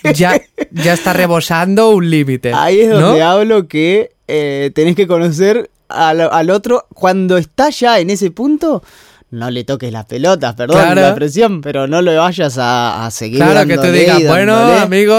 [0.14, 0.40] ya,
[0.72, 2.52] ya está rebosando un límite.
[2.52, 3.00] Ahí es ¿no?
[3.00, 6.86] donde hablo que eh, tenés que conocer al, al otro.
[6.94, 8.82] Cuando está ya en ese punto,
[9.30, 11.00] no le toques las pelotas, perdón Claro.
[11.02, 14.80] la expresión, pero no le vayas a, a seguir Claro, que tú digas, bueno, dándole".
[14.80, 15.14] amigo,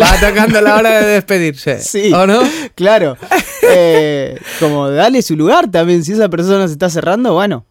[0.00, 1.80] va tocando la hora de despedirse.
[1.80, 2.12] Sí.
[2.12, 2.40] ¿O no?
[2.74, 3.16] Claro.
[3.76, 6.04] Eh, como dale su lugar también.
[6.04, 7.64] Si esa persona se está cerrando, bueno,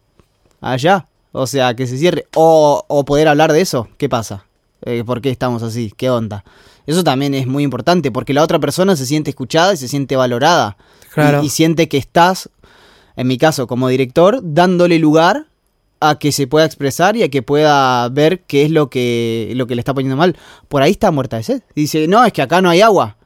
[0.60, 1.06] allá.
[1.30, 2.26] O sea, que se cierre.
[2.34, 3.88] O, o poder hablar de eso.
[3.96, 4.44] ¿Qué pasa?
[4.84, 5.92] Eh, ¿Por qué estamos así?
[5.96, 6.44] ¿Qué onda?
[6.88, 10.16] Eso también es muy importante porque la otra persona se siente escuchada y se siente
[10.16, 10.76] valorada.
[11.14, 11.42] Claro.
[11.44, 12.50] Y, y siente que estás,
[13.16, 15.46] en mi caso como director, dándole lugar
[16.00, 19.66] a que se pueda expresar y a que pueda ver qué es lo que, lo
[19.66, 20.36] que le está poniendo mal.
[20.68, 21.62] Por ahí está muerta de sed.
[21.74, 23.16] Dice, no, es que acá no hay agua.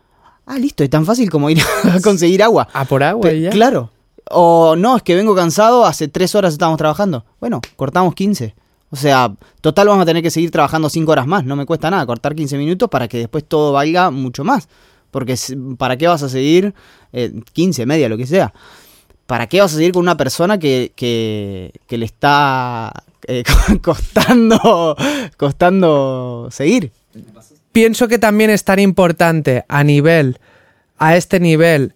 [0.47, 2.69] Ah, listo, es tan fácil como ir a conseguir agua.
[2.73, 3.51] A por agua ya.
[3.51, 3.91] Claro.
[4.31, 7.25] O no, es que vengo cansado, hace tres horas estamos trabajando.
[7.41, 8.55] Bueno, cortamos 15.
[8.91, 11.45] O sea, total vamos a tener que seguir trabajando 5 horas más.
[11.45, 14.69] No me cuesta nada cortar 15 minutos para que después todo valga mucho más.
[15.11, 15.37] Porque
[15.77, 16.75] ¿para qué vas a seguir
[17.13, 18.53] eh, 15, media, lo que sea?
[19.29, 23.45] ¿Para qué vas a seguir con una persona que, que, que le está eh,
[23.83, 24.97] costando,
[25.37, 26.93] costando seguir?
[27.73, 30.39] Pienso que también es tan importante a nivel,
[30.97, 31.93] a este nivel,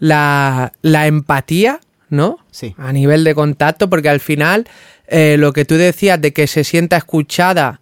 [0.00, 2.38] la, la empatía, ¿no?
[2.50, 2.74] Sí.
[2.76, 4.66] A nivel de contacto, porque al final
[5.06, 7.80] eh, lo que tú decías de que se sienta escuchada,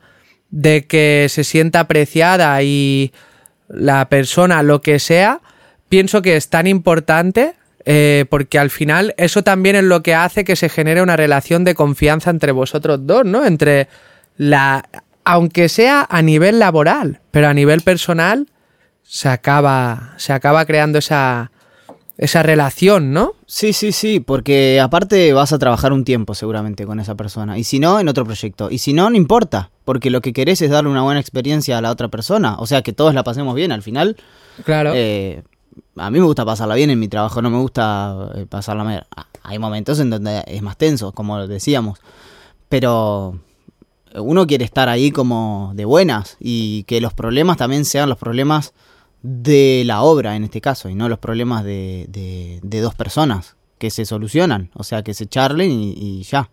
[0.51, 3.15] de que se sienta apreciada y
[3.67, 5.41] la persona, lo que sea,
[5.89, 10.45] pienso que es tan importante eh, porque al final eso también es lo que hace
[10.45, 13.45] que se genere una relación de confianza entre vosotros dos, ¿no?
[13.45, 13.89] Entre
[14.37, 14.89] la...
[15.25, 18.49] Aunque sea a nivel laboral, pero a nivel personal
[19.03, 21.51] se acaba, se acaba creando esa,
[22.21, 23.35] esa relación, ¿no?
[23.47, 27.59] Sí, sí, sí, porque aparte vas a trabajar un tiempo seguramente con esa persona.
[27.59, 28.71] Y si no, en otro proyecto.
[28.71, 31.81] Y si no, no importa, porque lo que querés es darle una buena experiencia a
[31.81, 32.57] la otra persona.
[32.59, 34.17] O sea, que todos la pasemos bien al final.
[34.65, 34.93] Claro.
[34.95, 35.43] eh,
[35.97, 39.07] a mí me gusta pasarla bien en mi trabajo, no me gusta eh, pasarla mal.
[39.17, 41.99] Ah, Hay momentos en donde es más tenso, como decíamos.
[42.69, 43.39] Pero
[44.15, 48.73] uno quiere estar ahí como de buenas y que los problemas también sean los problemas
[49.23, 53.91] de la obra en este caso y no los problemas de, de- dos personas que
[53.91, 56.51] se solucionan, o sea, que se charlen y ya.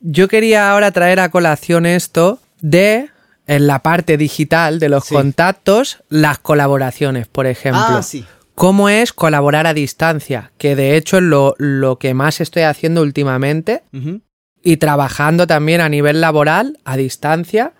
[0.00, 3.08] Yo quería ahora traer a colación esto de,
[3.50, 5.14] en la parte digital de los Sí.
[5.14, 7.82] contactos, las colaboraciones, por ejemplo.
[7.84, 8.24] Ah, sí.
[8.54, 13.00] cómo es colaborar a distancia, que de hecho es lo, lo que más estoy haciendo
[13.00, 13.82] últimamente
[14.62, 17.72] y trabajando también a nivel laboral a distancia,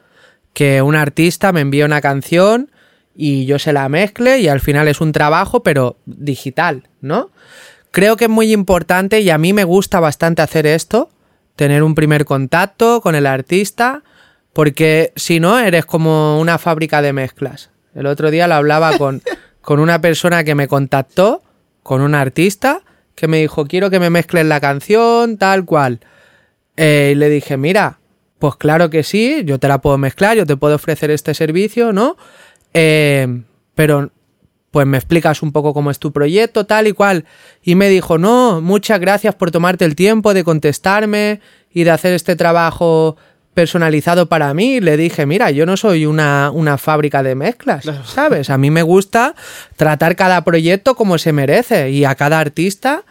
[0.54, 2.70] que un artista me envía una canción
[3.14, 7.30] y yo se la mezcle y al final es un trabajo pero digital, ¿no?
[7.90, 11.10] Creo que es muy importante y a mí me gusta bastante hacer esto,
[11.56, 14.02] tener un primer contacto con el artista,
[14.52, 17.70] porque si no eres como una fábrica de mezclas.
[17.94, 19.22] El otro día lo hablaba con,
[19.60, 21.42] con una persona que me contactó,
[21.82, 22.82] con un artista,
[23.14, 26.00] que me dijo, quiero que me mezcles la canción, tal cual.
[26.76, 27.98] Eh, y le dije, mira,
[28.38, 31.92] pues claro que sí, yo te la puedo mezclar, yo te puedo ofrecer este servicio,
[31.92, 32.16] ¿no?
[32.72, 33.42] Eh,
[33.74, 34.10] pero
[34.70, 37.24] pues me explicas un poco cómo es tu proyecto, tal y cual.
[37.62, 41.40] Y me dijo, no, muchas gracias por tomarte el tiempo de contestarme
[41.72, 43.16] y de hacer este trabajo
[43.60, 44.80] personalizado para mí.
[44.80, 48.48] Le dije, mira, yo no soy una, una fábrica de mezclas, ¿sabes?
[48.48, 49.34] A mí me gusta
[49.76, 53.04] tratar cada proyecto como se merece y a cada artista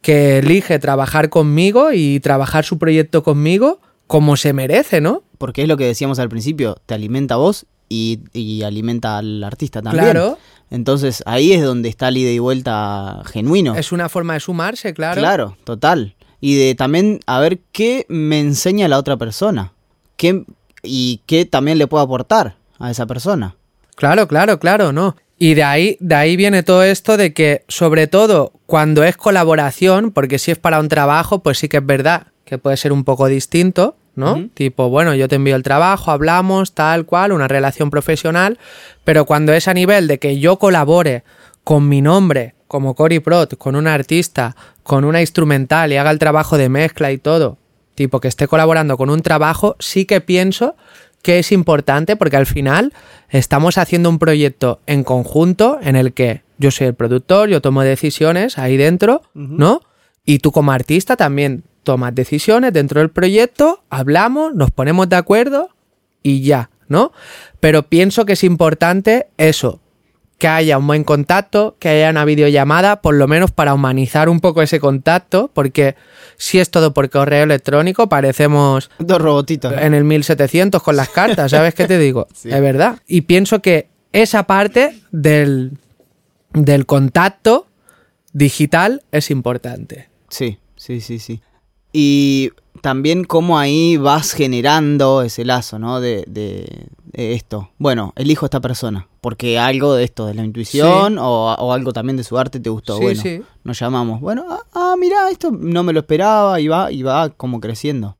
[0.00, 5.24] que elige trabajar conmigo y trabajar su proyecto conmigo como se merece, ¿no?
[5.36, 9.42] Porque es lo que decíamos al principio, te alimenta a vos y, y alimenta al
[9.42, 10.12] artista también.
[10.12, 10.38] Claro.
[10.70, 13.74] Entonces ahí es donde está el ida y vuelta genuino.
[13.74, 15.20] Es una forma de sumarse, claro.
[15.20, 16.14] Claro, total.
[16.42, 19.72] Y de también a ver qué me enseña la otra persona.
[20.16, 20.44] Qué,
[20.82, 23.54] y qué también le puedo aportar a esa persona.
[23.94, 25.16] Claro, claro, claro, no.
[25.38, 30.10] Y de ahí, de ahí viene todo esto de que, sobre todo, cuando es colaboración,
[30.10, 33.04] porque si es para un trabajo, pues sí que es verdad que puede ser un
[33.04, 34.48] poco distinto, ¿no?
[34.54, 38.58] Tipo, bueno, yo te envío el trabajo, hablamos, tal cual, una relación profesional,
[39.04, 41.24] pero cuando es a nivel de que yo colabore
[41.64, 46.18] con mi nombre, como Cory Prot, con un artista, con una instrumental y haga el
[46.18, 47.58] trabajo de mezcla y todo,
[47.94, 50.74] tipo que esté colaborando con un trabajo, sí que pienso
[51.20, 52.94] que es importante porque al final
[53.28, 57.82] estamos haciendo un proyecto en conjunto en el que yo soy el productor, yo tomo
[57.82, 59.82] decisiones ahí dentro, ¿no?
[60.24, 65.68] Y tú como artista también tomas decisiones dentro del proyecto, hablamos, nos ponemos de acuerdo
[66.22, 67.12] y ya, ¿no?
[67.60, 69.81] Pero pienso que es importante eso,
[70.42, 74.40] que haya un buen contacto, que haya una videollamada, por lo menos para humanizar un
[74.40, 75.94] poco ese contacto, porque
[76.36, 79.72] si es todo por correo electrónico, parecemos Dos robotitos.
[79.78, 82.26] en el 1700 con las cartas, ¿sabes qué te digo?
[82.34, 82.50] Sí.
[82.50, 82.98] Es verdad.
[83.06, 85.78] Y pienso que esa parte del,
[86.54, 87.68] del contacto
[88.32, 90.08] digital es importante.
[90.28, 91.40] Sí, sí, sí, sí.
[91.92, 92.50] Y
[92.82, 96.00] también cómo ahí vas generando ese lazo, ¿no?
[96.00, 97.70] De, de- de esto.
[97.78, 99.06] Bueno, elijo a esta persona.
[99.20, 102.68] Porque algo de esto, de la intuición o, o algo también de su arte te
[102.70, 102.96] gustó.
[102.96, 103.42] Sí, bueno, sí.
[103.64, 104.20] nos llamamos.
[104.20, 108.16] Bueno, ah, ah, mira, esto no me lo esperaba y va, y va como creciendo.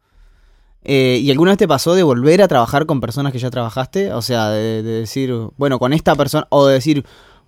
[0.84, 4.12] Eh, ¿Y alguna vez te pasó de volver a trabajar con personas que ya trabajaste?
[4.12, 7.04] O sea, de, de decir, bueno, con esta persona, o de decir,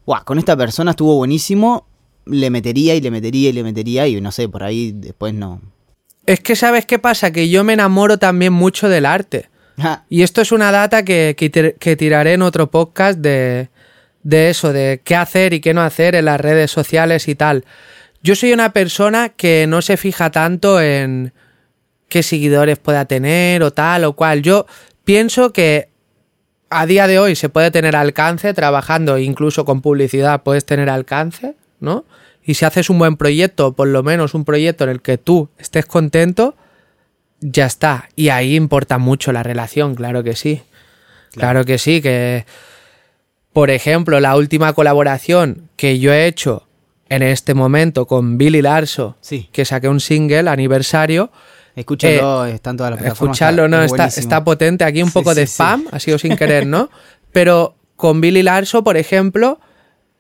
[0.07, 1.87] guau, con esta persona estuvo buenísimo,
[2.27, 5.61] le metería y le metería y le metería y no sé, por ahí después no.
[6.27, 9.51] Es que sabes qué pasa, que yo me enamoro también mucho del arte.
[10.09, 13.71] Y esto es una data que, que que tiraré en otro podcast de,
[14.23, 17.65] de eso, de qué hacer y qué no hacer en las redes sociales y tal.
[18.23, 21.33] Yo soy una persona que no se fija tanto en
[22.09, 24.43] qué seguidores pueda tener o tal o cual.
[24.43, 24.67] Yo
[25.05, 25.91] pienso que
[26.71, 31.55] a día de hoy se puede tener alcance trabajando, incluso con publicidad puedes tener alcance,
[31.81, 32.05] ¿no?
[32.45, 35.49] Y si haces un buen proyecto, por lo menos un proyecto en el que tú
[35.59, 36.55] estés contento,
[37.41, 38.09] ya está.
[38.17, 40.63] Y ahí importa mucho la relación, claro que sí.
[41.33, 42.45] Claro, que sí, que
[43.53, 46.67] por ejemplo, la última colaboración que yo he hecho
[47.09, 49.49] en este momento con Billy Larso, Sí.
[49.53, 51.31] que saqué un single aniversario,
[51.77, 53.37] escúchalo, están todas las plataformas.
[53.37, 54.85] escucharlo, no, es está, está potente.
[54.85, 56.91] Aquí un Sí, poco de sí, spam, ha sido sin querer, ¿no?
[57.33, 59.61] Pero con Billy Larso, por ejemplo,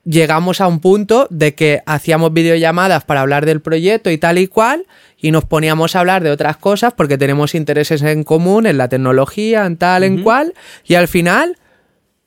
[0.04, 4.46] llegamos a un punto de que hacíamos videollamadas para hablar del proyecto y tal y
[4.46, 4.86] cual,
[5.18, 8.88] y nos poníamos a hablar de otras cosas porque tenemos intereses en común en la
[8.88, 11.56] tecnología, en tal, en cual, y al final,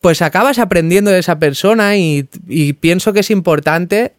[0.02, 4.14] pues acabas aprendiendo de esa persona y, y pienso que es importante,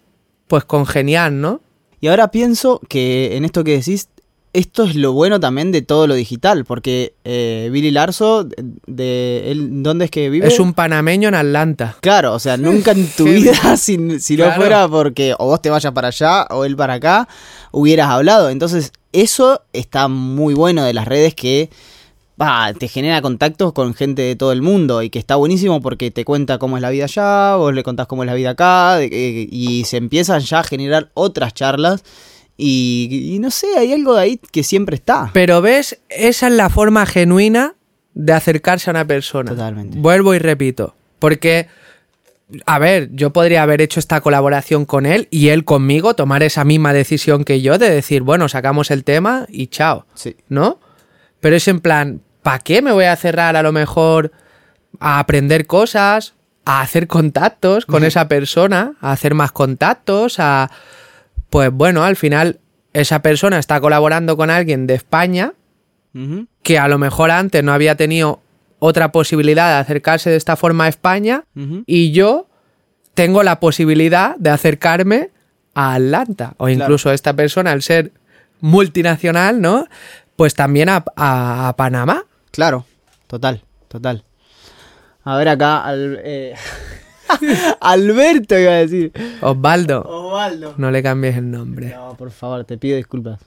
[0.46, 1.60] pues congeniar, ¿no?
[2.00, 4.08] Y ahora pienso que en esto que decís,
[4.52, 8.56] esto es lo bueno también de todo lo digital, porque eh, Billy Larso, de,
[8.86, 10.46] de- él, ¿dónde es que vive?
[10.48, 11.96] Es un panameño en Atlanta.
[12.00, 15.70] Claro, o sea, nunca en tu vida, si, si no fuera porque o vos te
[15.70, 17.28] vayas para allá o él para acá,
[17.72, 18.50] hubieras hablado.
[18.50, 21.70] Entonces, eso está muy bueno de las redes que
[22.36, 26.10] bah, te genera contactos con gente de todo el mundo y que está buenísimo porque
[26.10, 29.02] te cuenta cómo es la vida allá, vos le contás cómo es la vida acá
[29.02, 32.04] eh, y se empiezan ya a generar otras charlas.
[32.60, 35.30] Y, y no sé, hay algo de ahí que siempre está.
[35.32, 37.74] Pero ves, esa es la forma genuina
[38.14, 39.52] de acercarse a una persona.
[39.52, 39.96] Totalmente.
[39.98, 40.94] Vuelvo y repito.
[41.20, 41.68] Porque
[42.66, 46.64] a ver, yo podría haber hecho esta colaboración con él y él conmigo tomar esa
[46.64, 50.36] misma decisión que yo de decir, bueno, sacamos el tema y chao, Sí.
[50.48, 50.80] ¿no?
[51.40, 54.32] Pero es en plan, ¿para qué me voy a cerrar a lo mejor
[54.98, 60.70] a aprender cosas, a hacer contactos con esa persona, a hacer más contactos, a...
[61.50, 62.60] Pues bueno, al final
[62.92, 65.52] esa persona está colaborando con alguien de España
[66.62, 68.40] que a lo mejor antes no había tenido
[68.80, 71.44] otra posibilidad de acercarse de esta forma a España
[71.86, 72.48] y yo
[73.14, 75.30] tengo la posibilidad de acercarme
[75.74, 78.12] a Atlanta o incluso esta persona al ser
[78.60, 79.86] multinacional, ¿no?
[80.36, 82.24] Pues también a, a- a Panamá.
[82.50, 82.84] Claro,
[83.26, 84.24] total, total.
[85.24, 86.54] A ver acá, al- eh,
[87.80, 89.12] Alberto iba a decir.
[89.40, 90.74] Osvaldo, Osvaldo.
[90.76, 91.90] no le cambies el nombre.
[91.94, 93.40] No, por favor, te pido disculpas.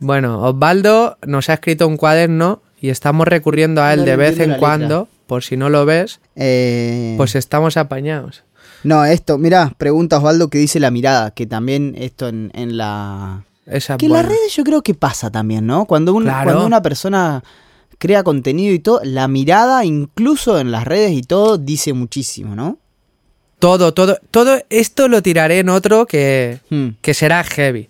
[0.00, 4.38] Bueno, Osvaldo nos ha escrito un cuaderno y estamos recurriendo a él No de vez
[4.38, 8.44] en cuando, por si no lo ves, Eh, pues estamos apañados.
[8.84, 13.42] No, esto, mira, pregunta Osvaldo que dice la mirada, que también esto en, en la...
[13.66, 15.84] Esa es Que en las redes yo creo que pasa también, ¿no?
[15.84, 16.44] Cuando, un- Claro.
[16.44, 17.42] cuando una persona
[17.98, 22.78] crea contenido y todo, la mirada, incluso en las redes y todo, dice muchísimo, ¿no?
[23.58, 26.90] Todo, todo, todo esto lo tiraré en otro que, Hmm.
[27.02, 27.88] que será heavy.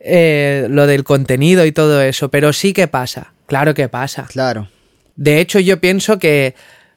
[0.00, 4.26] Eh, lo del contenido y todo eso, pero sí que pasa, claro que pasa.
[4.30, 4.68] Claro.
[5.16, 6.54] De hecho, yo pienso que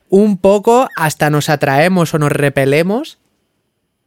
[0.09, 3.19] un poco hasta nos atraemos o nos repelemos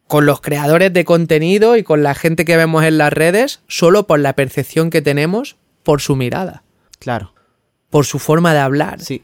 [0.09, 4.07] con los creadores de contenido y con la gente que vemos en las redes solo
[4.07, 6.63] por la percepción que tenemos por su mirada,
[6.99, 7.33] Claro.
[7.93, 9.23] Por su forma de hablar, Sí.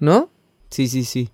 [0.00, 0.30] ¿no?
[0.70, 1.28] Sí, sí, sí.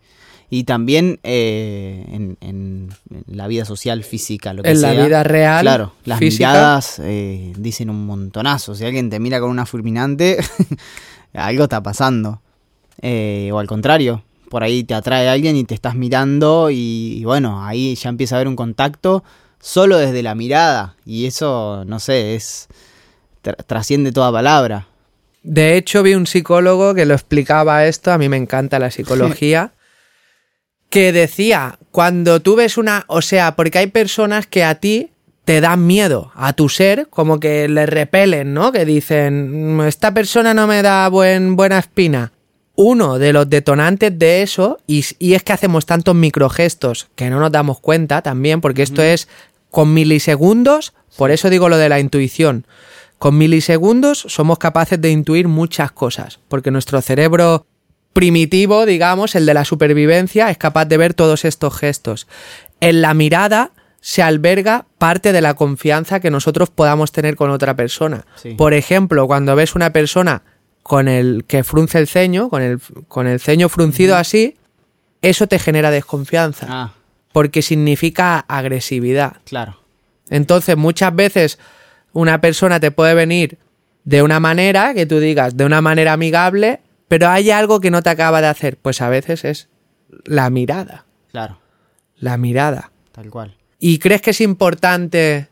[0.50, 5.06] Y también eh, en, en- en la vida social, física, lo que En la sea.
[5.06, 6.48] vida real, Claro, las física.
[6.50, 8.74] miradas eh, dicen un montonazo.
[8.74, 10.38] Si alguien te mira con una fulminante,
[11.32, 12.42] algo está pasando.
[13.02, 17.24] Eh, o al contrario, por ahí te atrae alguien y te estás mirando y, y
[17.24, 19.24] bueno, ahí ya empieza a haber un contacto
[19.60, 20.96] solo desde la mirada.
[21.04, 22.68] Y eso, no sé, es
[23.42, 24.86] tra- trasciende toda palabra.
[25.44, 29.74] De hecho, vi un psicólogo que lo explicaba esto, a mí me encanta la psicología,
[30.88, 35.10] que decía, cuando tú ves una, o sea, porque hay personas que a ti
[35.44, 38.72] te dan miedo a tu ser, como que le repelen, ¿no?
[38.72, 42.32] Que dicen, "Mm, esta persona no me da buen, buena espina.
[42.74, 47.38] Uno de los detonantes de eso, y, y es que hacemos tantos microgestos que no
[47.38, 49.28] nos damos cuenta también, porque esto es
[49.70, 52.66] con milisegundos, por eso digo lo de la intuición.
[53.24, 57.64] Con milisegundos somos capaces de intuir muchas cosas, porque nuestro cerebro
[58.12, 62.26] primitivo, digamos, el de la supervivencia, es capaz de ver todos estos gestos.
[62.82, 63.70] En la mirada
[64.02, 68.26] se alberga parte de la confianza que nosotros podamos tener con otra persona.
[68.36, 68.50] Sí.
[68.58, 70.42] Por ejemplo, cuando ves una persona
[70.82, 74.58] con el que frunce el ceño, con el, con el ceño fruncido así,
[75.22, 76.92] eso te genera desconfianza, Ah,
[77.32, 79.38] porque significa agresividad.
[79.46, 79.78] claro.
[80.28, 81.58] Entonces, muchas veces
[82.14, 83.58] una persona te puede venir
[84.04, 88.02] de una manera que tú digas, de una manera amigable, pero hay algo que no
[88.02, 88.78] te acaba de hacer.
[88.78, 89.68] Pues a veces es
[90.24, 91.04] la mirada.
[91.30, 91.58] Claro,
[92.16, 92.90] La mirada.
[93.12, 93.56] tal cual.
[93.78, 95.48] ¿Y crees que es importante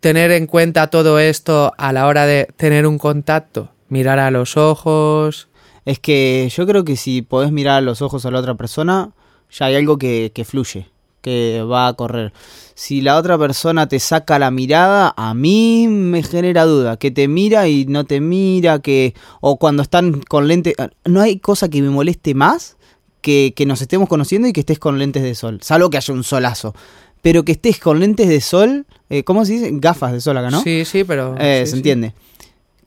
[0.00, 3.70] tener en cuenta todo esto a la hora de tener un contacto?
[3.88, 5.48] Mirar a los ojos.
[5.84, 9.10] Es que yo creo que si podés mirar a los ojos a la otra persona,
[9.50, 10.88] ya hay algo que, que fluye,
[11.24, 12.34] que va a correr.
[12.74, 16.98] Si la otra persona te saca la mirada, a mí me genera duda.
[16.98, 19.14] Que te mira y no te mira, que.
[19.40, 20.74] O cuando están con lentes.
[21.04, 22.76] No hay cosa que me moleste más
[23.22, 25.60] que, que nos estemos conociendo y que estés con lentes de sol.
[25.62, 26.74] Salvo que haya un solazo.
[27.22, 28.84] Pero que estés con lentes de sol.
[29.08, 29.70] eh, ¿Cómo se dice?
[29.72, 30.60] Gafas de sol acá, ¿no?
[30.60, 31.34] Sí, sí, pero...
[31.38, 31.76] Eh, sí, se sí.
[31.78, 32.12] entiende.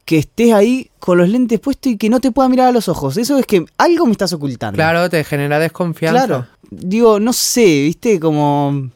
[0.08, 2.88] Que estés ahí con los lentes puestos y que no te pueda mirar a los
[2.88, 3.18] ojos.
[3.18, 4.78] Eso es que algo me estás ocultando.
[4.78, 6.26] Claro, te genera desconfianza.
[6.26, 6.48] Claro.
[6.72, 8.90] Digo, no sé, viste, como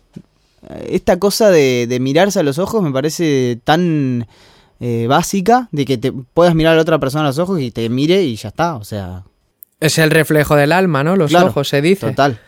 [0.69, 4.25] eh, esta cosa de, de mirarse a los ojos me parece tan
[4.79, 7.71] eh, básica de que te puedas mirar a la otra persona a los ojos y
[7.71, 8.75] te mire y ya está.
[8.75, 9.23] O sea,
[9.81, 11.17] Es el reflejo del alma, ¿no?
[11.17, 12.07] Los Claro, ojos, se dice.
[12.07, 12.39] total.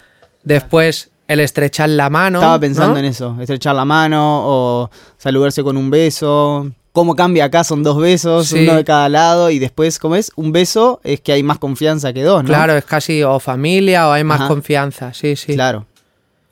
[0.43, 2.39] Después, el estrechar la mano.
[2.39, 2.99] Estaba pensando ¿no?
[2.99, 6.71] en eso, estrechar la mano o saludarse con un beso.
[6.93, 7.63] ¿Cómo cambia acá?
[7.63, 8.59] Son dos besos, Sí.
[8.63, 10.31] uno de cada lado y después, ¿cómo es?
[10.35, 12.47] Un beso es que hay más confianza que dos, ¿no?
[12.49, 14.47] Claro, es casi o familia o hay más Ajá.
[14.47, 15.11] confianza.
[15.13, 15.55] Sí, sí.
[15.55, 15.85] Claro.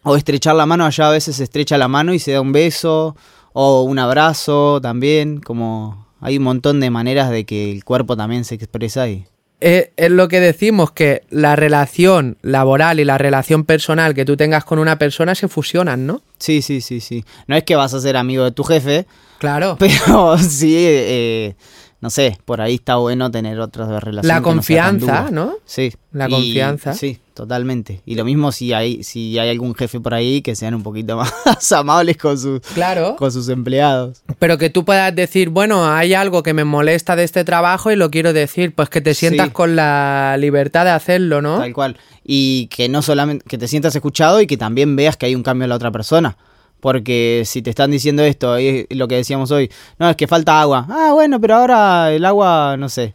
[0.04, 2.52] O estrechar la mano, allá a veces se estrecha la mano y se da un
[2.52, 3.16] beso,
[3.54, 8.44] o un abrazo también, como hay un montón de maneras de que el cuerpo también
[8.44, 9.26] se expresa ahí.
[9.64, 14.36] Eh, es lo que decimos que la relación laboral y la relación personal que tú
[14.36, 16.24] tengas con una persona se fusionan, ¿no?
[16.40, 17.24] Sí, sí, sí, sí.
[17.46, 19.06] No es que vas a ser amigo de tu jefe,
[19.42, 19.76] Claro.
[19.80, 21.56] pero sí, eh,
[22.00, 24.26] no sé, por ahí está bueno tener otras relaciones.
[24.28, 25.30] La no confianza.
[25.32, 25.54] ¿no?
[25.66, 25.92] Sí.
[26.14, 26.94] La Y- confianza.
[26.94, 28.02] Sí, totalmente.
[28.06, 31.18] Y lo mismo si hay, si hay algún jefe por ahí que sean un poquito
[31.46, 33.16] más amables con sus, Claro.
[33.18, 34.22] con sus empleados.
[34.40, 37.96] Pero que tú puedas decir, bueno, hay algo que me molesta de este trabajo y
[37.96, 39.54] lo quiero decir, pues que te sientas Sí.
[39.54, 41.60] con la libertad de hacerlo, ¿no?
[41.60, 41.98] Tal cual.
[42.24, 45.44] Y que no solamente, que te sientas escuchado y que también veas que hay un
[45.44, 46.38] cambio en la otra persona.
[46.82, 50.60] Porque si te están diciendo esto, y lo que decíamos hoy, no, es que falta
[50.60, 50.86] agua.
[50.90, 53.14] Ah, bueno, pero ahora el agua, no sé,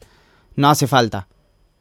[0.54, 1.28] no hace falta.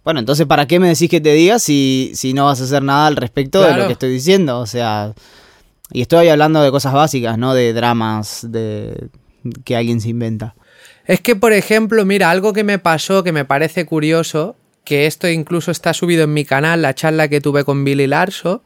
[0.03, 2.83] Bueno, entonces, ¿para qué me decís que te diga si, si no vas a hacer
[2.83, 4.59] nada al respecto de lo que estoy diciendo?
[4.59, 5.13] O sea,
[5.91, 9.09] y estoy hablando de cosas básicas, no de dramas de
[9.63, 10.55] que alguien se inventa.
[11.05, 15.27] Es que, por ejemplo, mira, algo que me pasó que me parece curioso, que esto
[15.27, 18.63] incluso está subido en mi canal, la charla que tuve con Billy Larso,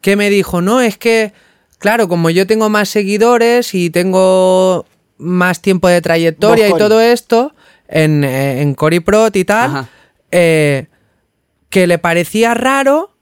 [0.00, 1.32] que me dijo, no, es que,
[1.78, 4.86] claro, como yo tengo más seguidores y tengo
[5.18, 7.54] más tiempo de trayectoria y todo esto,
[7.88, 9.88] en, eh, en Coriprot y tal,
[10.30, 10.86] eh,
[11.70, 13.14] que le parecía raro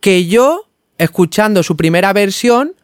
[0.00, 0.68] que yo,
[0.98, 2.74] escuchando su primera versión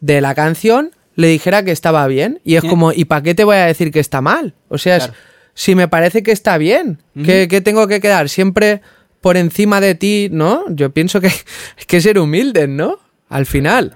[0.00, 2.40] de la canción, le dijera que estaba bien.
[2.44, 4.54] Y es como, ¿y para qué te voy a decir que está mal?
[4.68, 5.10] O sea, es-
[5.54, 8.80] si me parece que está bien, que, que tengo que quedar siempre
[9.20, 10.64] por encima de ti, ¿no?
[10.70, 11.34] Yo pienso que hay
[11.86, 12.98] que ser humildes, ¿no?
[13.28, 13.94] Al final.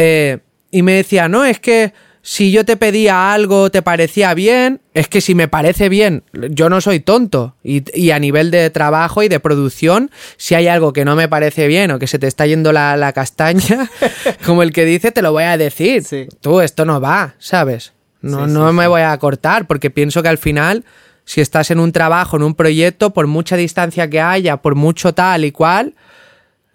[0.00, 0.38] Eh,
[0.70, 1.92] y me decía, no, es que
[2.22, 6.68] si yo te pedía algo, te parecía bien, es que si me parece bien, yo
[6.68, 7.56] no soy tonto.
[7.64, 11.26] Y, y a nivel de trabajo y de producción, si hay algo que no me
[11.28, 13.90] parece bien o que se te está yendo la, la castaña,
[14.46, 16.04] como el que dice, te lo voy a decir.
[16.04, 16.28] Sí.
[16.40, 17.92] Tú, esto no va, ¿sabes?
[18.20, 20.84] No, Sí, no me voy a cortar porque pienso que al final,
[21.24, 25.12] si estás en un trabajo, en un proyecto, por mucha distancia que haya, por mucho
[25.14, 25.94] tal y cual,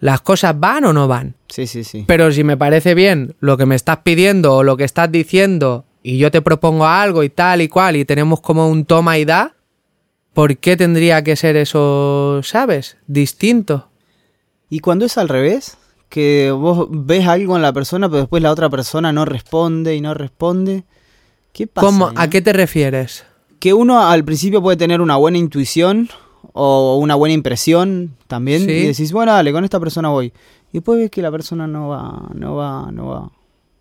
[0.04, 1.34] las cosas van o no van.
[1.48, 2.04] Sí, sí, sí.
[2.06, 5.86] Pero si me parece bien lo que me estás pidiendo o lo que estás diciendo
[6.02, 9.24] y yo te propongo algo y tal y cual y tenemos como un toma y
[9.24, 9.54] da,
[10.34, 12.98] ¿por qué tendría que ser eso, sabes?
[13.06, 13.88] Distinto.
[14.68, 15.78] Y cuando es al revés,
[16.10, 20.02] que vos ves algo en la persona, pero después la otra persona no responde y
[20.02, 20.84] no responde,
[21.54, 21.86] ¿qué pasa?
[21.86, 23.24] ¿Cómo, ahí, ¿A qué te refieres?
[23.58, 26.10] Que uno al principio puede tener una buena intuición
[26.52, 28.70] o una buena impresión también Sí.
[28.70, 30.26] y decís, bueno, dale, con esta persona voy.
[30.72, 33.30] Y después ves que la persona no va, no va, no va.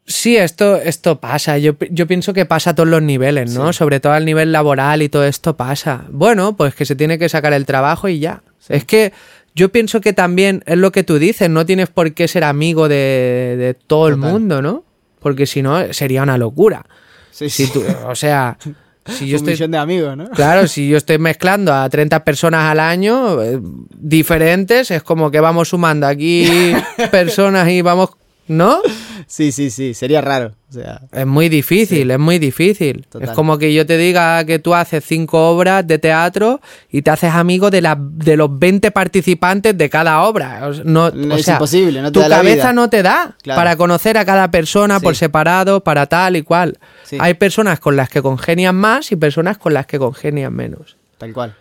[0.06, 1.58] Sí, esto, esto pasa.
[1.58, 3.72] Yo, yo pienso que pasa a todos los niveles, ¿no?
[3.72, 6.06] Sobre todo al nivel laboral y todo esto pasa.
[6.12, 8.44] Bueno, pues que se tiene que sacar el trabajo y ya.
[8.68, 9.14] Es que
[9.56, 12.90] yo pienso que también es lo que tú dices, no tienes por qué ser amigo
[12.90, 14.84] de, de todo el mundo, ¿no?
[15.20, 16.86] Porque si no, sería una locura.
[17.32, 18.58] Sí, Si tú, o sea,
[19.06, 19.56] si yo estoy...
[19.56, 20.30] de amigos, ¿no?
[20.30, 23.60] Claro, si yo estoy mezclando a 30 personas al año eh,
[23.98, 26.74] diferentes, es como que vamos sumando aquí
[27.12, 28.12] personas y vamos,
[28.48, 28.82] ¿no?
[29.28, 30.54] Sí, sí, sí, sería raro.
[30.70, 33.06] O sea, Es muy difícil, es muy difícil.
[33.10, 33.30] Total.
[33.30, 37.12] Es como que yo te diga que tú haces cinco obras de teatro y te
[37.12, 40.72] haces amigo de, la, de los 20 participantes de cada obra.
[40.84, 42.74] No, No, o es sea, imposible, no te tu da la cabeza vida.
[42.74, 43.60] no te da Claro.
[43.60, 46.80] para conocer a cada persona por separado, para tal y cual.
[47.04, 47.18] Sí.
[47.20, 50.98] Hay personas con las que congenian más y personas con las que congenian menos.
[51.18, 51.56] tal cual.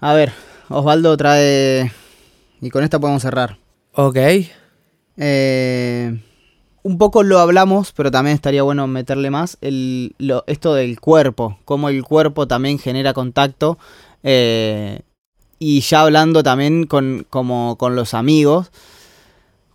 [0.00, 0.32] A ver,
[0.68, 1.92] Osvaldo trae...
[2.60, 3.56] Y con esta podemos cerrar.
[3.92, 4.16] Ok.
[5.16, 6.16] Eh,
[6.88, 11.58] un poco lo hablamos, pero también estaría bueno meterle más el, lo- esto del cuerpo,
[11.64, 13.78] cómo el cuerpo también genera contacto.
[14.22, 15.00] eh,
[15.60, 18.70] y ya hablando también con, como con los amigos,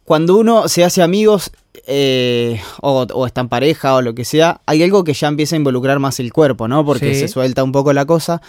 [0.06, 1.52] cuando uno se hace amigos
[1.88, 5.56] eh, o, o está en pareja o lo que sea, hay algo que ya empieza
[5.56, 6.86] a involucrar más el cuerpo, ¿no?
[6.86, 7.20] Porque Sí.
[7.22, 8.42] se suelta un poco la cosa.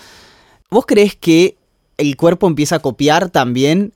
[0.71, 1.57] ¿Vos crees que
[1.99, 3.93] el cuerpo empieza a copiar también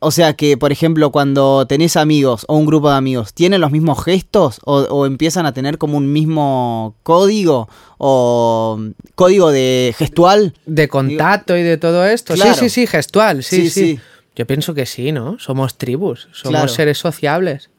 [0.00, 3.70] o sea que, por ejemplo, cuando tenés amigos o un grupo de amigos, ¿tienen los
[3.70, 7.68] mismos gestos o, o empiezan a tener como un mismo código
[7.98, 10.54] o mm, código de gestual?
[10.66, 12.34] De contacto y de todo esto.
[12.34, 12.54] Claro.
[12.54, 13.42] Sí, sí, sí, gestual.
[13.42, 14.00] Sí, Sí, sí, sí.
[14.36, 15.38] Yo pienso que sí, ¿no?
[15.38, 16.68] Somos tribus, somos Claro.
[16.68, 17.70] seres sociables.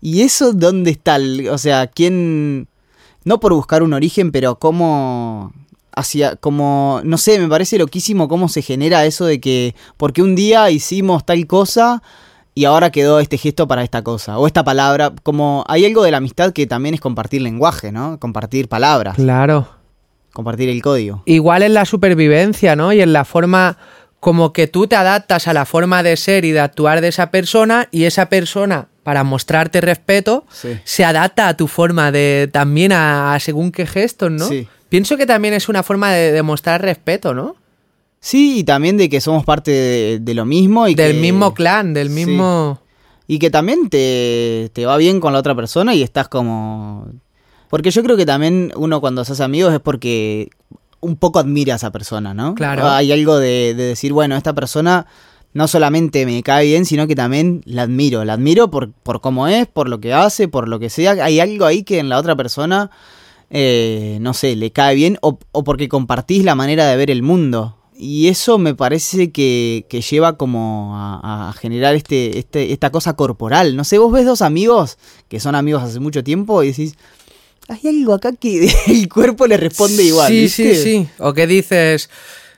[0.00, 1.18] ¿Y eso dónde está?
[1.52, 2.66] o sea, ¿quién...
[3.24, 5.52] No por buscar un origen, pero cómo...
[5.98, 10.36] Hacia, como, no sé, me parece loquísimo cómo se genera eso de que, porque un
[10.36, 12.02] día hicimos tal cosa
[12.54, 16.10] y ahora quedó este gesto para esta cosa, o esta palabra, como hay algo de
[16.10, 18.18] la amistad que también es compartir lenguaje, ¿no?
[18.20, 19.16] Compartir palabras.
[19.16, 19.68] Claro.
[20.34, 21.22] compartir el código.
[21.24, 22.92] Igual en la supervivencia, ¿no?
[22.92, 23.78] Y en la forma
[24.20, 27.30] como que tú te adaptas a la forma de ser y de actuar de esa
[27.30, 30.78] persona y esa persona, para mostrarte respeto, Sí.
[30.84, 34.46] se adapta a tu forma de también a, a según qué gestos, ¿no?
[34.46, 34.68] Sí.
[34.96, 37.54] Pienso que también es una forma de demostrar respeto, ¿no?
[38.18, 41.52] Sí, y también de que somos parte de, de lo mismo y del que- mismo
[41.52, 42.14] clan, del Sí.
[42.24, 42.80] mismo...
[43.28, 47.08] Y que también te, te va bien con la otra persona y estás como...
[47.68, 50.48] Porque yo creo que también uno cuando se hace amigos es porque
[51.00, 52.54] un poco admira a esa persona, ¿no?
[52.54, 52.88] Claro.
[52.88, 55.06] Hay algo de, de decir, bueno, esta persona
[55.52, 58.24] no solamente me cae bien, sino que también la admiro.
[58.24, 61.12] La admiro por, por cómo es, por lo que hace, por lo que sea.
[61.22, 62.90] Hay algo ahí que en la otra persona,
[63.50, 67.22] eh, no sé, le cae bien o, o porque compartís la manera de ver el
[67.22, 67.76] mundo.
[67.98, 73.14] Y eso me parece que, que lleva como a, a generar este, este, esta cosa
[73.14, 73.74] corporal.
[73.74, 76.94] No sé, vos ves dos amigos que son amigos hace mucho tiempo y decís,
[77.68, 80.28] hay algo acá que el cuerpo le responde igual.
[80.28, 80.74] Sí, ¿viste?
[80.74, 81.08] sí, sí.
[81.18, 82.10] O que dices,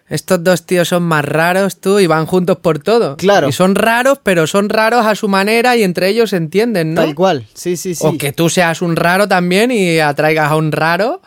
[0.09, 3.17] estos dos tíos son más raros tú y van juntos por todo.
[3.17, 3.49] Claro.
[3.49, 7.03] Y son raros, pero son raros a su manera y entre ellos se entienden, ¿no?
[7.03, 8.07] Tal cual, sí, sí, sí.
[8.07, 11.21] O que tú seas un raro también y atraigas a un raro,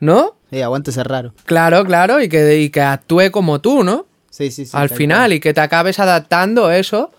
[0.00, 0.34] ¿no?
[0.50, 1.34] Eh, aguante ser raro.
[1.44, 4.06] Claro, claro, y que, y que actúe como tú, ¿no?
[4.30, 4.72] Sí, sí, sí.
[4.74, 5.32] Al final, cual.
[5.34, 7.10] y que te acabes adaptando eso.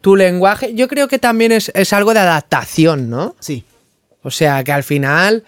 [0.00, 3.36] Tu lenguaje, yo creo que también es, es algo de adaptación, ¿no?
[3.40, 3.64] Sí,
[4.22, 5.44] O sea, que al final.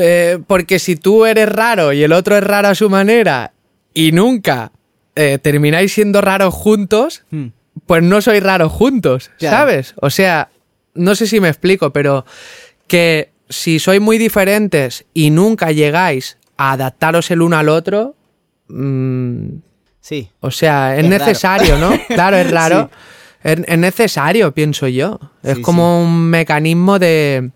[0.00, 3.52] eh, porque si tú eres raro y el otro es raro a su manera
[3.94, 4.72] y nunca
[5.14, 7.48] eh, termináis siendo raros juntos, Hmm.
[7.86, 9.30] pues no sois raros juntos.
[9.38, 9.94] ¿sabes?
[10.00, 10.48] O sea,
[10.94, 12.24] no sé si me explico, pero
[12.86, 18.14] que si sois muy diferentes y nunca llegáis a adaptaros el uno al otro,
[18.68, 19.46] mm,
[20.00, 20.30] sí.
[20.40, 21.24] o sea, es, Es raro.
[21.26, 21.92] necesario, ¿no?
[22.08, 22.90] Claro, es raro.
[23.42, 25.18] es, es necesario, pienso yo.
[25.42, 27.50] Es Sí, como un mecanismo de,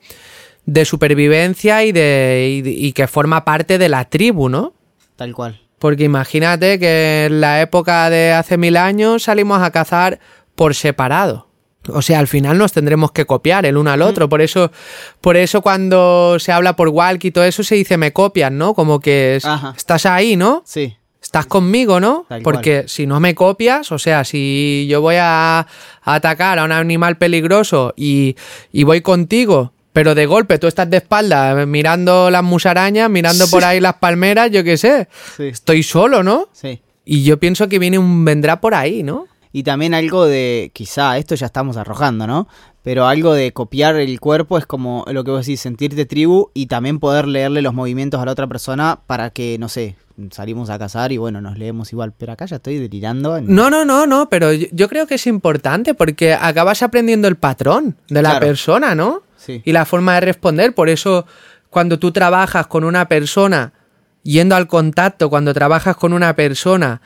[0.67, 4.75] de supervivencia y, de, y, de- y que forma parte de la tribu, ¿no?
[5.17, 5.61] Tal cual.
[5.87, 10.19] Porque imagínate que en la época de hace mil años salimos a cazar
[10.57, 11.47] por separado.
[11.87, 14.29] O sea, al final nos tendremos que copiar el uno al otro.
[14.29, 14.73] Por eso,
[15.21, 18.75] por eso cuando se habla por walkie y todo eso se dice me copian, ¿no?
[18.75, 19.75] Como que Ajá.
[19.77, 20.65] estás ahí, ¿no?
[20.67, 22.27] Sí, Estás conmigo, ¿no?
[22.29, 26.65] Tal Porque si no me copias, o sea, si yo voy a, a atacar a
[26.65, 28.35] un animal peligroso y,
[28.73, 33.47] y voy contigo, pero de golpe tú estás de espalda eh, mirando las musarañas, mirando
[33.49, 35.09] por ahí las palmeras, yo qué sé.
[35.39, 36.51] sí, Estoy solo, ¿no?
[36.53, 36.83] sí.
[37.07, 39.27] Y yo pienso que viene un vendrá por ahí, ¿no?
[39.53, 42.47] Y también algo de, quizá, esto ya estamos arrojando, ¿no?
[42.83, 46.67] Pero algo de copiar el cuerpo es como lo que vos decís, sentirte tribu y
[46.67, 49.97] también poder leerle los movimientos a la otra persona para que, no sé,
[50.31, 52.13] salimos a cazar y bueno, nos leemos igual.
[52.19, 53.37] Pero acá ya estoy delirando.
[53.39, 57.29] en- No, no, no, no, pero yo, yo creo que es importante porque acabas aprendiendo
[57.29, 58.47] el patrón de la Claro.
[58.47, 59.23] persona, ¿no?
[59.47, 59.63] Sí.
[59.65, 60.75] Y la forma de responder.
[60.75, 61.27] Por eso,
[61.71, 63.73] cuando tú trabajas con una persona,
[64.23, 67.01] yendo al contacto, cuando trabajas con una persona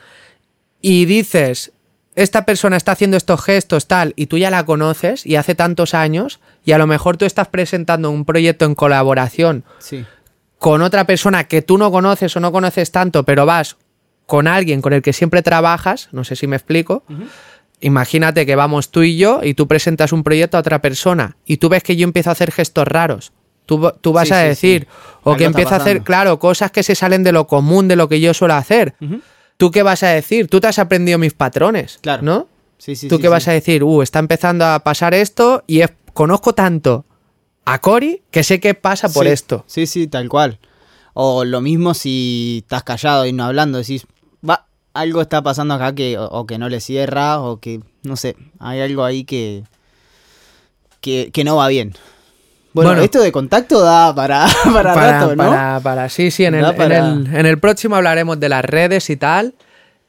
[0.80, 1.72] y dices,
[2.14, 5.94] esta persona está haciendo estos gestos, tal, y tú ya la conoces y hace tantos
[5.94, 10.04] años, y a lo mejor tú estás presentando un proyecto en colaboración Sí,
[10.60, 13.78] con otra persona que tú no conoces o no conoces tanto, pero vas
[14.26, 17.02] con alguien con el que siempre trabajas, no sé si me explico.
[17.80, 21.56] Imagínate que vamos tú y yo y tú presentas un proyecto a otra persona y
[21.56, 23.32] tú ves que yo empiezo a hacer gestos raros.
[23.66, 24.96] Tú, tú vas Sí, a decir, sí.
[25.22, 27.96] o que está empieza a hacer, claro, cosas que se salen de lo común, de
[27.96, 28.94] lo que yo suelo hacer.
[29.56, 30.48] ¿Tú qué vas a decir?
[30.48, 32.22] Tú te has aprendido mis patrones, Claro.
[32.22, 32.48] ¿no?
[32.78, 33.08] sí, sí.
[33.08, 33.84] ¿Tú qué vas a decir?
[33.84, 37.04] Uh, está empezando a pasar esto y es- conozco tanto
[37.64, 39.64] a Cory que sé que pasa por esto.
[39.66, 40.58] Sí, sí, tal cual.
[41.14, 44.06] O lo mismo si estás callado y no hablando, decís,
[44.94, 48.36] algo está pasando acá que o, o que no le cierra o que, no sé,
[48.58, 49.64] hay algo ahí que,
[51.00, 51.94] que, que no va bien.
[52.72, 53.02] Bueno, Bueno.
[53.02, 55.44] esto de contacto da para, para, rato, ¿no?
[55.50, 58.64] para- para- sí, sí, en el, para- en el- en el próximo hablaremos de las
[58.64, 59.54] redes y tal.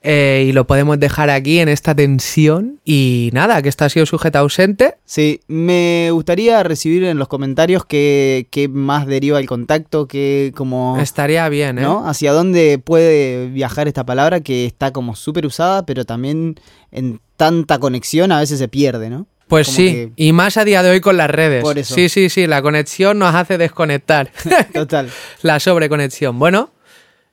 [0.04, 2.80] Eh, y lo podemos dejar aquí en esta tensión.
[2.84, 4.96] Y nada, que esta ha sido sujeta ausente.
[5.06, 10.98] Sí, me gustaría recibir en los comentarios qué, qué más deriva el contacto, qué como...
[11.00, 11.82] Estaría bien, ¿eh?
[11.84, 12.08] ¿no?
[12.08, 16.56] Hacia dónde puede viajar esta palabra que está como súper usada, pero también
[16.92, 19.28] en tanta conexión a veces se pierde, ¿no?
[19.48, 21.62] Pues Como sí, que- y más a día de hoy con las redes.
[21.62, 21.94] Por eso.
[21.94, 24.32] Sí, sí, sí, la conexión nos hace desconectar.
[24.74, 25.10] Total.
[25.42, 26.40] la sobreconexión.
[26.40, 26.72] Bueno,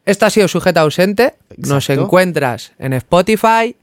[0.08, 1.34] esta ha sido sujeta ausente.
[1.58, 3.76] Nos encuentras en Spotify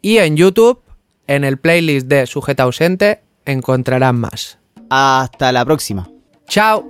[0.00, 0.80] y en YouTube.
[1.26, 4.58] En el playlist de sujeta ausente encontrarás más.
[4.90, 6.08] Hasta la próxima.
[6.46, 6.86] Chao.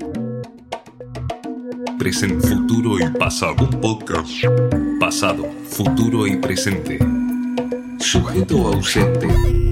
[1.98, 3.54] Presente, futuro y pasado.
[3.60, 4.30] Un podcast.
[5.00, 6.98] Pasado, futuro y presente.
[7.98, 9.71] Sujeto ausente.